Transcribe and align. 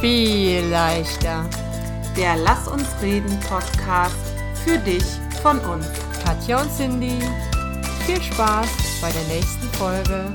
viel 0.00 0.64
leichter. 0.66 1.48
Der 2.16 2.36
Lass 2.36 2.68
uns 2.68 2.86
reden 3.02 3.36
Podcast 3.40 4.14
für 4.64 4.78
dich 4.78 5.02
von 5.42 5.58
uns. 5.58 5.86
Katja 6.24 6.62
und 6.62 6.70
Cindy, 6.70 7.18
viel 8.06 8.22
Spaß 8.22 8.68
bei 9.00 9.10
der 9.10 9.24
nächsten 9.24 9.66
Folge. 9.76 10.32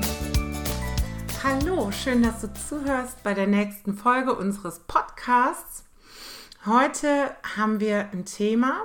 Hallo, 1.42 1.90
schön, 1.92 2.22
dass 2.22 2.42
du 2.42 2.52
zuhörst 2.52 3.22
bei 3.22 3.32
der 3.32 3.46
nächsten 3.46 3.94
Folge 3.94 4.34
unseres 4.34 4.80
Podcasts. 4.80 5.84
Heute 6.66 7.34
haben 7.56 7.80
wir 7.80 8.10
ein 8.12 8.26
Thema, 8.26 8.82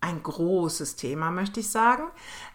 ein 0.00 0.22
großes 0.22 0.94
Thema, 0.94 1.32
möchte 1.32 1.58
ich 1.58 1.70
sagen. 1.70 2.04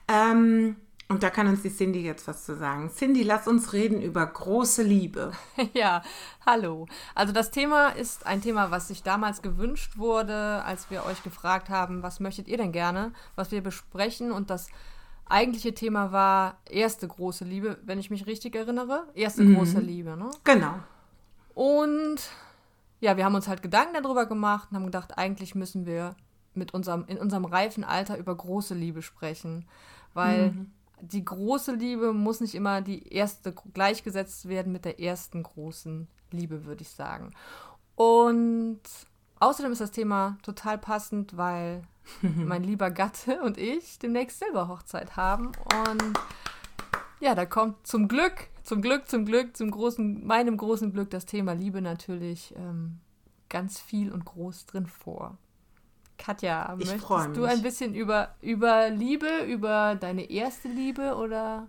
Ähm, 0.07 0.77
und 1.13 1.21
da 1.21 1.29
kann 1.29 1.45
uns 1.45 1.61
die 1.61 1.69
Cindy 1.69 2.01
jetzt 2.01 2.27
was 2.27 2.43
zu 2.43 2.55
sagen. 2.55 2.89
Cindy, 2.89 3.21
lass 3.21 3.47
uns 3.47 3.71
reden 3.71 4.01
über 4.01 4.25
große 4.25 4.81
Liebe. 4.81 5.31
Ja, 5.73 6.01
hallo. 6.45 6.87
Also 7.13 7.33
das 7.33 7.51
Thema 7.51 7.89
ist 7.89 8.25
ein 8.25 8.41
Thema, 8.41 8.71
was 8.71 8.87
sich 8.87 9.03
damals 9.03 9.43
gewünscht 9.43 9.97
wurde, 9.97 10.63
als 10.63 10.89
wir 10.89 11.05
euch 11.05 11.21
gefragt 11.23 11.69
haben, 11.69 12.01
was 12.01 12.19
möchtet 12.19 12.47
ihr 12.47 12.57
denn 12.57 12.71
gerne, 12.71 13.13
was 13.35 13.51
wir 13.51 13.61
besprechen. 13.61 14.31
Und 14.31 14.49
das 14.49 14.69
eigentliche 15.25 15.75
Thema 15.75 16.11
war 16.11 16.57
erste 16.67 17.07
große 17.07 17.45
Liebe, 17.45 17.77
wenn 17.83 17.99
ich 17.99 18.09
mich 18.09 18.25
richtig 18.25 18.55
erinnere. 18.55 19.07
Erste 19.13 19.43
mhm. 19.43 19.55
große 19.55 19.79
Liebe, 19.79 20.17
ne? 20.17 20.31
Genau. 20.43 20.73
Und 21.53 22.17
ja, 23.01 23.17
wir 23.17 23.25
haben 23.25 23.35
uns 23.35 23.47
halt 23.47 23.61
Gedanken 23.61 24.01
darüber 24.01 24.25
gemacht 24.25 24.69
und 24.71 24.77
haben 24.77 24.85
gedacht, 24.85 25.17
eigentlich 25.17 25.53
müssen 25.53 25.85
wir 25.85 26.15
mit 26.55 26.73
unserem, 26.73 27.05
in 27.05 27.19
unserem 27.19 27.45
reifen 27.45 27.83
Alter 27.83 28.17
über 28.17 28.35
große 28.35 28.73
Liebe 28.73 29.03
sprechen. 29.03 29.65
Weil 30.15 30.51
mhm 30.51 30.71
die 31.11 31.25
große 31.25 31.73
Liebe 31.73 32.13
muss 32.13 32.39
nicht 32.39 32.55
immer 32.55 32.81
die 32.81 33.07
erste 33.09 33.53
gleichgesetzt 33.73 34.47
werden 34.47 34.71
mit 34.71 34.85
der 34.85 34.99
ersten 35.01 35.43
großen 35.43 36.07
Liebe, 36.31 36.65
würde 36.65 36.81
ich 36.81 36.89
sagen. 36.89 37.31
Und 37.95 38.79
außerdem 39.39 39.73
ist 39.73 39.81
das 39.81 39.91
Thema 39.91 40.37
total 40.43 40.77
passend, 40.77 41.35
weil 41.35 41.83
mein 42.21 42.63
lieber 42.63 42.89
Gatte 42.89 43.41
und 43.41 43.57
ich 43.57 43.99
demnächst 43.99 44.39
Silberhochzeit 44.39 45.17
haben. 45.17 45.47
Und 45.87 46.13
ja, 47.19 47.35
da 47.35 47.45
kommt 47.45 47.85
zum 47.85 48.07
Glück, 48.07 48.47
zum 48.63 48.81
Glück, 48.81 49.09
zum 49.09 49.25
Glück, 49.25 49.57
zum 49.57 49.71
großen, 49.71 50.25
meinem 50.25 50.55
großen 50.55 50.93
Glück 50.93 51.09
das 51.09 51.25
Thema 51.25 51.53
Liebe 51.53 51.81
natürlich 51.81 52.53
ähm, 52.57 52.99
ganz 53.49 53.79
viel 53.79 54.11
und 54.11 54.23
groß 54.23 54.67
drin 54.67 54.87
vor. 54.87 55.37
Katja, 56.17 56.75
ich 56.79 56.87
möchtest 56.87 57.35
du 57.35 57.43
ein 57.43 57.61
bisschen 57.61 57.93
über, 57.95 58.35
über 58.41 58.89
Liebe, 58.89 59.43
über 59.47 59.95
deine 59.95 60.29
erste 60.29 60.67
Liebe 60.67 61.15
oder 61.15 61.67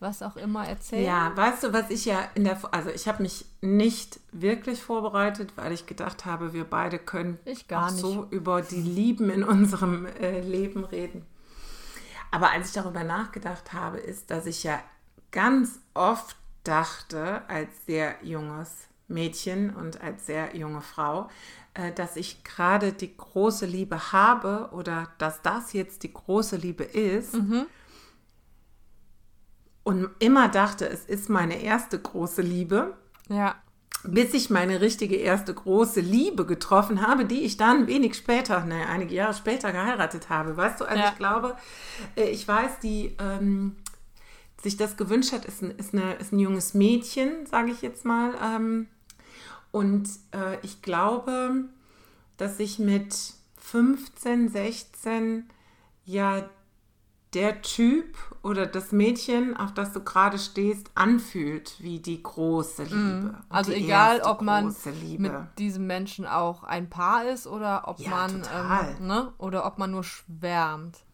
was 0.00 0.22
auch 0.22 0.36
immer 0.36 0.66
erzählen? 0.66 1.04
Ja, 1.04 1.32
weißt 1.34 1.64
du, 1.64 1.72
was 1.72 1.90
ich 1.90 2.04
ja 2.04 2.28
in 2.34 2.44
der, 2.44 2.58
also 2.72 2.90
ich 2.90 3.08
habe 3.08 3.22
mich 3.22 3.44
nicht 3.60 4.20
wirklich 4.32 4.82
vorbereitet, 4.82 5.52
weil 5.56 5.72
ich 5.72 5.86
gedacht 5.86 6.24
habe, 6.24 6.52
wir 6.52 6.64
beide 6.64 6.98
können 6.98 7.38
auch 7.72 7.90
nicht. 7.90 8.00
so 8.00 8.26
über 8.30 8.62
die 8.62 8.80
Lieben 8.80 9.30
in 9.30 9.42
unserem 9.42 10.06
äh, 10.06 10.40
Leben 10.40 10.84
reden. 10.84 11.26
Aber 12.30 12.50
als 12.50 12.68
ich 12.68 12.74
darüber 12.74 13.04
nachgedacht 13.04 13.72
habe, 13.72 13.98
ist, 13.98 14.30
dass 14.30 14.46
ich 14.46 14.62
ja 14.62 14.80
ganz 15.30 15.80
oft 15.94 16.36
dachte, 16.62 17.42
als 17.48 17.68
sehr 17.86 18.16
junges 18.22 18.87
Mädchen 19.08 19.74
und 19.74 20.00
als 20.02 20.26
sehr 20.26 20.54
junge 20.54 20.82
Frau, 20.82 21.28
äh, 21.74 21.92
dass 21.92 22.16
ich 22.16 22.44
gerade 22.44 22.92
die 22.92 23.16
große 23.16 23.66
Liebe 23.66 24.12
habe 24.12 24.68
oder 24.72 25.08
dass 25.18 25.42
das 25.42 25.72
jetzt 25.72 26.02
die 26.02 26.12
große 26.12 26.56
Liebe 26.56 26.84
ist. 26.84 27.34
Mhm. 27.34 27.66
Und 29.82 30.10
immer 30.18 30.48
dachte, 30.48 30.86
es 30.88 31.06
ist 31.06 31.30
meine 31.30 31.62
erste 31.62 31.98
große 31.98 32.42
Liebe. 32.42 32.96
Ja. 33.30 33.56
Bis 34.04 34.34
ich 34.34 34.50
meine 34.50 34.80
richtige 34.80 35.16
erste 35.16 35.52
große 35.54 36.00
Liebe 36.00 36.44
getroffen 36.44 37.04
habe, 37.04 37.24
die 37.24 37.40
ich 37.40 37.56
dann 37.56 37.86
wenig 37.86 38.14
später, 38.14 38.64
ne, 38.64 38.86
einige 38.86 39.14
Jahre 39.14 39.34
später 39.34 39.72
geheiratet 39.72 40.28
habe. 40.28 40.56
Weißt 40.56 40.80
du, 40.80 40.84
also 40.84 41.00
ja. 41.02 41.08
ich 41.08 41.16
glaube, 41.16 41.56
äh, 42.16 42.28
ich 42.28 42.46
weiß, 42.46 42.80
die 42.80 43.16
ähm, 43.18 43.76
sich 44.62 44.76
das 44.76 44.96
gewünscht 44.96 45.32
hat, 45.32 45.46
ist 45.46 45.62
ein, 45.62 45.70
ist 45.72 45.94
eine, 45.94 46.14
ist 46.14 46.32
ein 46.32 46.38
junges 46.38 46.74
Mädchen, 46.74 47.46
sage 47.46 47.70
ich 47.70 47.82
jetzt 47.82 48.04
mal. 48.04 48.34
Ähm, 48.42 48.88
und 49.70 50.08
äh, 50.32 50.58
ich 50.62 50.82
glaube, 50.82 51.64
dass 52.36 52.56
sich 52.56 52.78
mit 52.78 53.14
15, 53.58 54.48
16 54.48 55.48
ja 56.04 56.48
der 57.34 57.60
Typ 57.60 58.16
oder 58.42 58.66
das 58.66 58.90
Mädchen, 58.92 59.54
auf 59.56 59.74
das 59.74 59.92
du 59.92 60.02
gerade 60.02 60.38
stehst, 60.38 60.90
anfühlt 60.94 61.74
wie 61.78 62.00
die 62.00 62.22
große 62.22 62.84
mhm. 62.84 63.20
Liebe. 63.20 63.38
Also 63.50 63.72
egal, 63.72 64.22
ob 64.22 64.40
man 64.40 64.74
mit 65.18 65.32
diesem 65.58 65.86
Menschen 65.86 66.26
auch 66.26 66.64
ein 66.64 66.88
Paar 66.88 67.26
ist 67.26 67.46
oder 67.46 67.86
ob 67.86 68.00
ja, 68.00 68.10
man 68.10 68.42
ähm, 68.54 69.06
ne? 69.06 69.32
oder 69.36 69.66
ob 69.66 69.78
man 69.78 69.90
nur 69.90 70.04
schwärmt. 70.04 71.04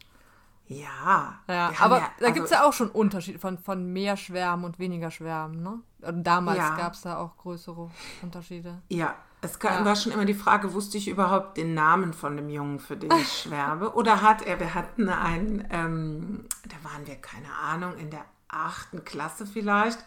Ja. 0.67 1.41
ja 1.49 1.73
aber 1.79 1.99
ja, 1.99 2.11
da 2.19 2.31
gibt 2.31 2.47
es 2.47 2.53
also 2.53 2.63
ja 2.63 2.69
auch 2.69 2.73
schon 2.73 2.89
Unterschiede 2.89 3.39
von, 3.39 3.59
von 3.59 3.93
mehr 3.93 4.17
Schwärmen 4.17 4.65
und 4.65 4.79
weniger 4.79 5.11
Schwärmen, 5.11 5.63
ne? 5.63 5.81
Damals 6.01 6.59
ja. 6.59 6.77
gab 6.77 6.95
es 6.95 7.03
da 7.03 7.19
auch 7.19 7.37
größere 7.37 7.91
Unterschiede. 8.23 8.83
Ja, 8.89 9.15
es 9.41 9.59
ja. 9.63 9.85
war 9.85 9.97
schon 9.97 10.13
immer 10.13 10.25
die 10.25 10.35
Frage, 10.35 10.73
wusste 10.73 10.97
ich 10.99 11.09
überhaupt 11.09 11.57
den 11.57 11.75
Namen 11.75 12.13
von 12.13 12.37
dem 12.37 12.49
Jungen, 12.49 12.79
für 12.81 12.97
den 12.97 13.11
ich 13.13 13.43
schwärme? 13.43 13.91
Oder 13.95 14.23
hat 14.23 14.43
er, 14.43 14.59
wir 14.59 14.75
hatten 14.75 15.09
einen, 15.09 15.67
ähm, 15.71 16.45
da 16.65 16.77
waren 16.91 17.07
wir, 17.07 17.17
keine 17.17 17.53
Ahnung, 17.53 17.97
in 17.99 18.11
der 18.11 18.25
achten 18.49 19.05
Klasse 19.05 19.47
vielleicht 19.47 19.99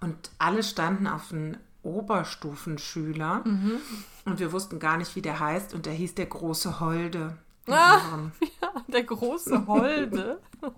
und 0.00 0.30
alle 0.38 0.62
standen 0.62 1.06
auf 1.06 1.32
einen 1.32 1.56
Oberstufenschüler 1.82 3.42
mhm. 3.44 3.80
und 4.24 4.38
wir 4.38 4.52
wussten 4.52 4.78
gar 4.78 4.96
nicht, 4.96 5.16
wie 5.16 5.22
der 5.22 5.38
heißt 5.40 5.74
und 5.74 5.86
der 5.86 5.92
hieß 5.92 6.14
der 6.14 6.26
große 6.26 6.80
Holde. 6.80 7.36
Ah, 7.66 7.70
ja, 7.72 8.30
der 8.88 9.02
große 9.02 9.66
Holde. 9.66 10.40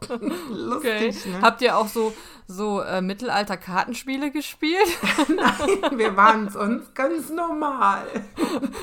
Lustig, 0.51 1.17
okay. 1.17 1.31
ne? 1.31 1.41
Habt 1.41 1.63
ihr 1.63 1.77
auch 1.77 1.89
so, 1.89 2.13
so 2.47 2.81
äh, 2.81 3.01
Mittelalter-Kartenspiele 3.01 4.31
gespielt? 4.31 4.89
Nein, 5.29 5.99
wir 5.99 6.17
waren 6.17 6.49
sonst 6.49 6.95
ganz 6.95 7.31
normal. 7.31 8.07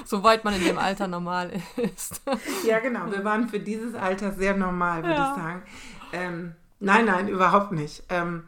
Soweit 0.05 0.43
man 0.43 0.55
in 0.55 0.63
dem 0.63 0.77
Alter 0.77 1.07
normal 1.07 1.51
ist. 1.77 2.21
ja, 2.65 2.79
genau. 2.79 3.11
Wir 3.11 3.23
waren 3.23 3.49
für 3.49 3.59
dieses 3.59 3.95
Alter 3.95 4.31
sehr 4.31 4.55
normal, 4.55 5.03
würde 5.03 5.15
ja. 5.15 5.29
ich 5.31 5.41
sagen. 5.41 5.63
Ähm, 6.13 6.55
nein, 6.79 7.05
nein, 7.05 7.27
überhaupt 7.27 7.71
nicht. 7.71 8.03
Ähm, 8.09 8.43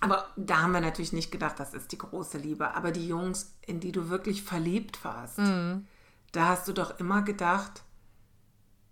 aber 0.00 0.26
da 0.36 0.62
haben 0.62 0.72
wir 0.72 0.80
natürlich 0.80 1.12
nicht 1.12 1.30
gedacht, 1.30 1.60
das 1.60 1.74
ist 1.74 1.92
die 1.92 1.98
große 1.98 2.36
Liebe. 2.38 2.74
Aber 2.74 2.90
die 2.90 3.06
Jungs, 3.06 3.54
in 3.66 3.80
die 3.80 3.92
du 3.92 4.08
wirklich 4.10 4.42
verliebt 4.42 5.04
warst, 5.04 5.38
mhm. 5.38 5.86
da 6.32 6.48
hast 6.48 6.66
du 6.66 6.72
doch 6.72 6.98
immer 6.98 7.22
gedacht, 7.22 7.82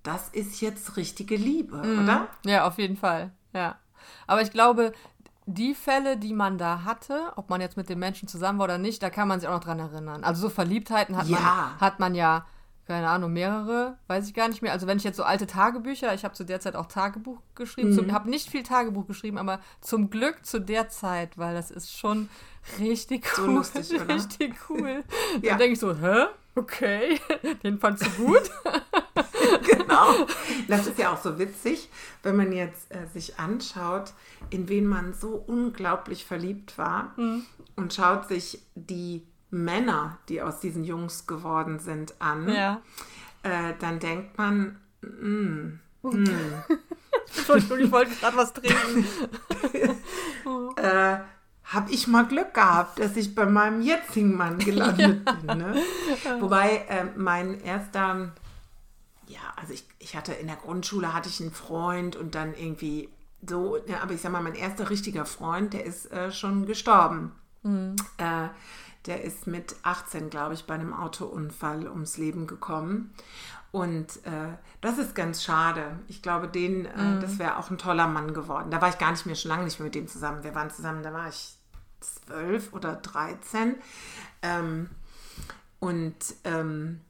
das 0.02 0.28
ist 0.30 0.60
jetzt 0.60 0.96
richtige 0.96 1.36
Liebe, 1.36 1.76
mhm. 1.76 2.04
oder? 2.04 2.28
Ja, 2.44 2.66
auf 2.66 2.78
jeden 2.78 2.96
Fall. 2.96 3.30
Ja. 3.52 3.76
Aber 4.26 4.42
ich 4.42 4.50
glaube, 4.50 4.92
die 5.46 5.74
Fälle, 5.74 6.16
die 6.16 6.32
man 6.32 6.58
da 6.58 6.84
hatte, 6.84 7.32
ob 7.36 7.50
man 7.50 7.60
jetzt 7.60 7.76
mit 7.76 7.88
dem 7.88 7.98
Menschen 7.98 8.28
zusammen 8.28 8.58
war 8.58 8.64
oder 8.64 8.78
nicht, 8.78 9.02
da 9.02 9.10
kann 9.10 9.28
man 9.28 9.40
sich 9.40 9.48
auch 9.48 9.54
noch 9.54 9.64
dran 9.64 9.78
erinnern. 9.78 10.24
Also 10.24 10.42
so 10.42 10.48
Verliebtheiten 10.48 11.16
hat, 11.16 11.26
ja. 11.26 11.38
man, 11.38 11.80
hat 11.80 12.00
man 12.00 12.14
ja, 12.14 12.46
keine 12.86 13.08
Ahnung, 13.08 13.32
mehrere, 13.32 13.98
weiß 14.06 14.28
ich 14.28 14.34
gar 14.34 14.48
nicht 14.48 14.62
mehr. 14.62 14.72
Also 14.72 14.86
wenn 14.86 14.98
ich 14.98 15.04
jetzt 15.04 15.16
so 15.16 15.24
alte 15.24 15.46
Tagebücher, 15.46 16.14
ich 16.14 16.24
habe 16.24 16.34
zu 16.34 16.44
der 16.44 16.60
Zeit 16.60 16.76
auch 16.76 16.86
Tagebuch 16.86 17.38
geschrieben, 17.54 17.94
mhm. 17.94 18.12
habe 18.12 18.30
nicht 18.30 18.48
viel 18.48 18.62
Tagebuch 18.62 19.06
geschrieben, 19.06 19.38
aber 19.38 19.60
zum 19.80 20.10
Glück 20.10 20.44
zu 20.44 20.60
der 20.60 20.88
Zeit, 20.88 21.36
weil 21.36 21.54
das 21.54 21.70
ist 21.70 21.96
schon 21.96 22.28
richtig 22.78 23.26
cool. 23.38 23.44
So 23.44 23.50
lustig, 23.52 23.92
oder? 24.00 24.14
Richtig 24.14 24.54
cool. 24.68 25.04
ja. 25.42 25.50
Dann 25.50 25.58
denke 25.58 25.72
ich 25.72 25.80
so, 25.80 25.94
hä? 25.94 26.26
Okay, 26.54 27.20
den 27.62 27.78
fandst 27.78 28.06
du 28.06 28.24
gut? 28.24 28.50
genau. 29.90 30.26
Das 30.68 30.86
ist 30.86 30.98
ja 30.98 31.12
auch 31.12 31.20
so 31.20 31.38
witzig, 31.38 31.88
wenn 32.22 32.36
man 32.36 32.52
jetzt 32.52 32.90
äh, 32.92 33.06
sich 33.12 33.38
anschaut, 33.38 34.12
in 34.50 34.68
wen 34.68 34.86
man 34.86 35.14
so 35.14 35.42
unglaublich 35.46 36.24
verliebt 36.24 36.78
war 36.78 37.12
mhm. 37.16 37.44
und 37.76 37.92
schaut 37.92 38.28
sich 38.28 38.62
die 38.74 39.26
Männer, 39.50 40.18
die 40.28 40.42
aus 40.42 40.60
diesen 40.60 40.84
Jungs 40.84 41.26
geworden 41.26 41.80
sind, 41.80 42.14
an, 42.20 42.48
ja. 42.48 42.80
äh, 43.42 43.74
dann 43.80 43.98
denkt 43.98 44.38
man, 44.38 44.78
mm, 45.02 45.80
mm. 46.02 46.24
Entschuldigung, 47.36 47.78
ich 47.80 47.90
wollte 47.90 48.14
gerade 48.14 48.36
was 48.36 48.52
trinken. 48.52 49.04
äh, 50.76 51.18
habe 51.64 51.90
ich 51.90 52.08
mal 52.08 52.26
Glück 52.26 52.54
gehabt, 52.54 52.98
dass 52.98 53.16
ich 53.16 53.34
bei 53.34 53.46
meinem 53.46 53.80
jetzigen 53.80 54.36
Mann 54.36 54.58
gelandet 54.58 55.22
ja. 55.26 55.32
bin. 55.32 55.58
Ne? 55.58 55.74
Wobei 56.40 56.84
äh, 56.88 57.04
mein 57.16 57.60
erster 57.60 58.32
ja, 59.30 59.40
also 59.56 59.72
ich, 59.72 59.84
ich 59.98 60.16
hatte 60.16 60.32
in 60.32 60.46
der 60.48 60.56
Grundschule 60.56 61.14
hatte 61.14 61.28
ich 61.28 61.40
einen 61.40 61.52
Freund 61.52 62.16
und 62.16 62.34
dann 62.34 62.54
irgendwie 62.54 63.08
so, 63.46 63.78
ja, 63.86 64.00
aber 64.02 64.12
ich 64.12 64.20
sag 64.20 64.32
mal, 64.32 64.42
mein 64.42 64.54
erster 64.54 64.90
richtiger 64.90 65.24
Freund, 65.24 65.72
der 65.72 65.84
ist 65.86 66.10
äh, 66.12 66.30
schon 66.32 66.66
gestorben. 66.66 67.32
Mhm. 67.62 67.96
Äh, 68.18 68.48
der 69.06 69.22
ist 69.24 69.46
mit 69.46 69.76
18, 69.82 70.28
glaube 70.28 70.54
ich, 70.54 70.66
bei 70.66 70.74
einem 70.74 70.92
Autounfall 70.92 71.88
ums 71.88 72.18
Leben 72.18 72.46
gekommen. 72.46 73.14
Und 73.72 74.16
äh, 74.26 74.52
das 74.80 74.98
ist 74.98 75.14
ganz 75.14 75.42
schade. 75.42 75.98
Ich 76.08 76.22
glaube, 76.22 76.48
den, 76.48 76.84
äh, 76.86 77.02
mhm. 77.02 77.20
das 77.20 77.38
wäre 77.38 77.56
auch 77.56 77.70
ein 77.70 77.78
toller 77.78 78.08
Mann 78.08 78.34
geworden. 78.34 78.70
Da 78.70 78.82
war 78.82 78.88
ich 78.88 78.98
gar 78.98 79.12
nicht 79.12 79.24
mehr, 79.26 79.36
schon 79.36 79.50
lange 79.50 79.64
nicht 79.64 79.78
mehr 79.78 79.86
mit 79.86 79.94
dem 79.94 80.08
zusammen. 80.08 80.42
Wir 80.42 80.54
waren 80.54 80.70
zusammen, 80.70 81.02
da 81.02 81.12
war 81.12 81.28
ich 81.28 81.56
zwölf 82.00 82.72
oder 82.72 82.96
dreizehn. 82.96 83.76
Ähm, 84.42 84.90
Und 85.78 86.16
ähm, 86.44 87.00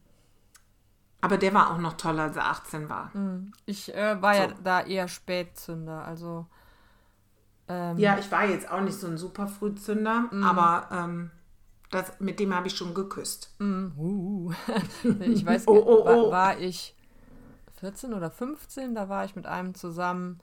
aber 1.20 1.38
der 1.38 1.52
war 1.54 1.70
auch 1.70 1.78
noch 1.78 1.94
toller, 1.94 2.24
als 2.24 2.36
er 2.36 2.46
18 2.46 2.88
war. 2.88 3.10
Ich 3.66 3.94
äh, 3.94 4.20
war 4.20 4.34
so. 4.34 4.40
ja 4.40 4.48
da 4.62 4.80
eher 4.82 5.08
Spätzünder, 5.08 6.04
also. 6.04 6.46
Ähm, 7.68 7.98
ja, 7.98 8.18
ich 8.18 8.30
war 8.30 8.46
jetzt 8.46 8.70
auch 8.70 8.80
nicht 8.80 8.98
so 8.98 9.06
ein 9.06 9.18
super 9.18 9.46
Frühzünder, 9.46 10.28
mm. 10.30 10.42
aber 10.42 10.88
ähm, 10.90 11.30
das, 11.90 12.18
mit 12.20 12.40
dem 12.40 12.54
habe 12.54 12.68
ich 12.68 12.76
schon 12.76 12.94
geküsst. 12.94 13.54
Mm, 13.58 13.88
uh. 13.96 14.52
ich 15.20 15.44
weiß, 15.44 15.68
oh, 15.68 15.76
oh, 15.76 16.02
oh. 16.02 16.30
War, 16.30 16.30
war, 16.30 16.58
ich 16.58 16.96
14 17.80 18.14
oder 18.14 18.30
15, 18.30 18.94
da 18.94 19.08
war 19.08 19.24
ich 19.24 19.36
mit 19.36 19.46
einem 19.46 19.74
zusammen, 19.74 20.40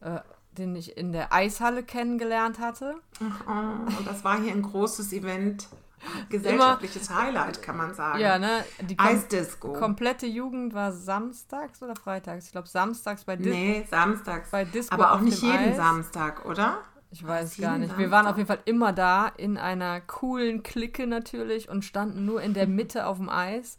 äh, 0.00 0.20
den 0.52 0.74
ich 0.74 0.96
in 0.96 1.12
der 1.12 1.32
Eishalle 1.32 1.82
kennengelernt 1.82 2.58
hatte. 2.58 2.96
Oh, 3.20 3.98
und 3.98 4.06
das 4.06 4.24
war 4.24 4.40
hier 4.40 4.52
ein 4.52 4.62
großes 4.62 5.12
Event 5.12 5.68
gesellschaftliches 6.28 7.08
Immer, 7.08 7.22
Highlight, 7.22 7.62
kann 7.62 7.76
man 7.76 7.94
sagen. 7.94 8.20
Ja, 8.20 8.38
ne? 8.38 8.64
Die 8.80 8.96
kom 8.96 9.06
Eisdisco. 9.06 9.72
komplette 9.72 10.26
Jugend 10.26 10.74
war 10.74 10.92
samstags 10.92 11.82
oder 11.82 11.94
freitags? 11.96 12.46
Ich 12.46 12.52
glaube, 12.52 12.68
samstags 12.68 13.24
bei 13.24 13.36
Disco. 13.36 13.50
Nee, 13.50 13.86
samstags. 13.90 14.50
Bei 14.50 14.64
Disco 14.64 14.94
Aber 14.94 15.12
auch 15.12 15.20
nicht 15.20 15.42
jeden 15.42 15.56
Eis. 15.56 15.76
Samstag, 15.76 16.44
oder? 16.46 16.78
Ich 17.12 17.26
weiß 17.26 17.56
gar 17.56 17.76
nicht. 17.76 17.98
Wir 17.98 18.10
waren 18.10 18.26
auf 18.26 18.36
jeden 18.36 18.46
Fall 18.46 18.60
immer 18.66 18.92
da, 18.92 19.28
in 19.28 19.58
einer 19.58 20.00
coolen 20.00 20.62
Clique 20.62 21.06
natürlich 21.06 21.68
und 21.68 21.84
standen 21.84 22.24
nur 22.24 22.40
in 22.40 22.54
der 22.54 22.66
Mitte 22.68 23.06
auf 23.06 23.16
dem 23.18 23.28
Eis 23.28 23.78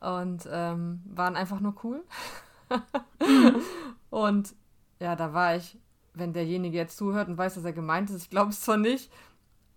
und 0.00 0.48
ähm, 0.50 1.02
waren 1.06 1.36
einfach 1.36 1.60
nur 1.60 1.76
cool. 1.84 2.02
und 4.10 4.54
ja, 4.98 5.14
da 5.14 5.32
war 5.32 5.56
ich, 5.56 5.78
wenn 6.14 6.32
derjenige 6.32 6.76
jetzt 6.76 6.96
zuhört 6.96 7.28
und 7.28 7.38
weiß, 7.38 7.54
dass 7.54 7.64
er 7.64 7.72
gemeint 7.72 8.10
ist, 8.10 8.22
ich 8.22 8.30
glaube 8.30 8.50
es 8.50 8.60
zwar 8.60 8.76
nicht, 8.76 9.12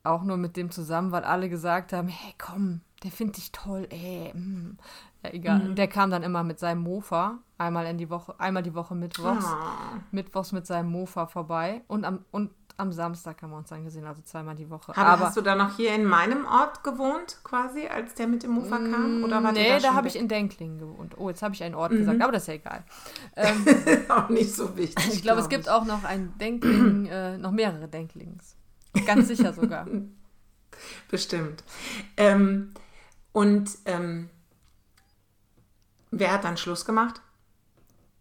auch 0.03 0.23
nur 0.23 0.37
mit 0.37 0.57
dem 0.57 0.71
zusammen, 0.71 1.11
weil 1.11 1.23
alle 1.23 1.49
gesagt 1.49 1.93
haben, 1.93 2.07
hey 2.07 2.33
komm, 2.37 2.81
der 3.03 3.11
findet 3.11 3.37
dich 3.37 3.51
toll, 3.51 3.87
ey. 3.89 4.33
Mm. 4.33 4.77
Ja, 5.23 5.33
egal. 5.33 5.59
Mhm. 5.59 5.75
Der 5.75 5.87
kam 5.87 6.09
dann 6.11 6.23
immer 6.23 6.43
mit 6.43 6.59
seinem 6.59 6.81
Mofa, 6.81 7.39
einmal 7.57 7.85
in 7.87 7.97
die 7.97 8.09
Woche, 8.09 8.39
einmal 8.39 8.63
die 8.63 8.73
Woche 8.73 8.95
mittwochs, 8.95 9.45
oh. 9.45 9.97
mittwochs 10.11 10.53
mit 10.53 10.65
seinem 10.65 10.91
Mofa 10.91 11.27
vorbei 11.27 11.81
und 11.87 12.05
am, 12.05 12.23
und 12.31 12.51
am 12.79 12.93
Samstag 12.93 13.41
haben 13.41 13.51
wir 13.51 13.57
uns 13.57 13.67
dann 13.67 13.83
gesehen, 13.83 14.05
also 14.05 14.21
zweimal 14.21 14.55
die 14.55 14.69
Woche. 14.69 14.93
Aber, 14.95 15.07
Aber 15.07 15.25
hast 15.25 15.37
du 15.37 15.41
da 15.41 15.55
noch 15.55 15.75
hier 15.75 15.93
in 15.93 16.05
meinem 16.05 16.45
Ort 16.45 16.83
gewohnt, 16.83 17.39
quasi, 17.43 17.87
als 17.87 18.13
der 18.15 18.27
mit 18.27 18.43
dem 18.43 18.51
Mofa 18.51 18.77
kam? 18.77 19.23
Oder 19.23 19.43
war 19.43 19.51
nee, 19.51 19.67
da, 19.67 19.79
da 19.79 19.93
habe 19.93 20.07
ich 20.07 20.15
in 20.15 20.29
Denklingen 20.29 20.79
gewohnt. 20.79 21.17
Oh, 21.17 21.27
jetzt 21.29 21.43
habe 21.43 21.53
ich 21.53 21.61
einen 21.61 21.75
Ort 21.75 21.91
mhm. 21.91 21.97
gesagt, 21.97 22.21
aber 22.21 22.31
das 22.31 22.43
ist 22.43 22.47
ja 22.47 22.53
egal. 22.53 22.83
Ähm, 23.35 23.65
auch 24.09 24.29
nicht 24.29 24.53
so 24.53 24.75
wichtig. 24.75 25.05
ich 25.13 25.21
glaube, 25.21 25.37
glaub 25.37 25.37
es 25.39 25.49
gibt 25.49 25.69
auch 25.69 25.85
noch 25.85 26.03
ein 26.03 26.33
Denkling, 26.39 27.05
äh, 27.07 27.37
noch 27.37 27.51
mehrere 27.51 27.87
Denklings. 27.87 28.55
Ganz 29.05 29.27
sicher 29.27 29.53
sogar. 29.53 29.87
Bestimmt. 31.09 31.63
Ähm, 32.17 32.73
und 33.31 33.69
ähm, 33.85 34.29
wer 36.11 36.33
hat 36.33 36.43
dann 36.43 36.57
Schluss 36.57 36.85
gemacht? 36.85 37.21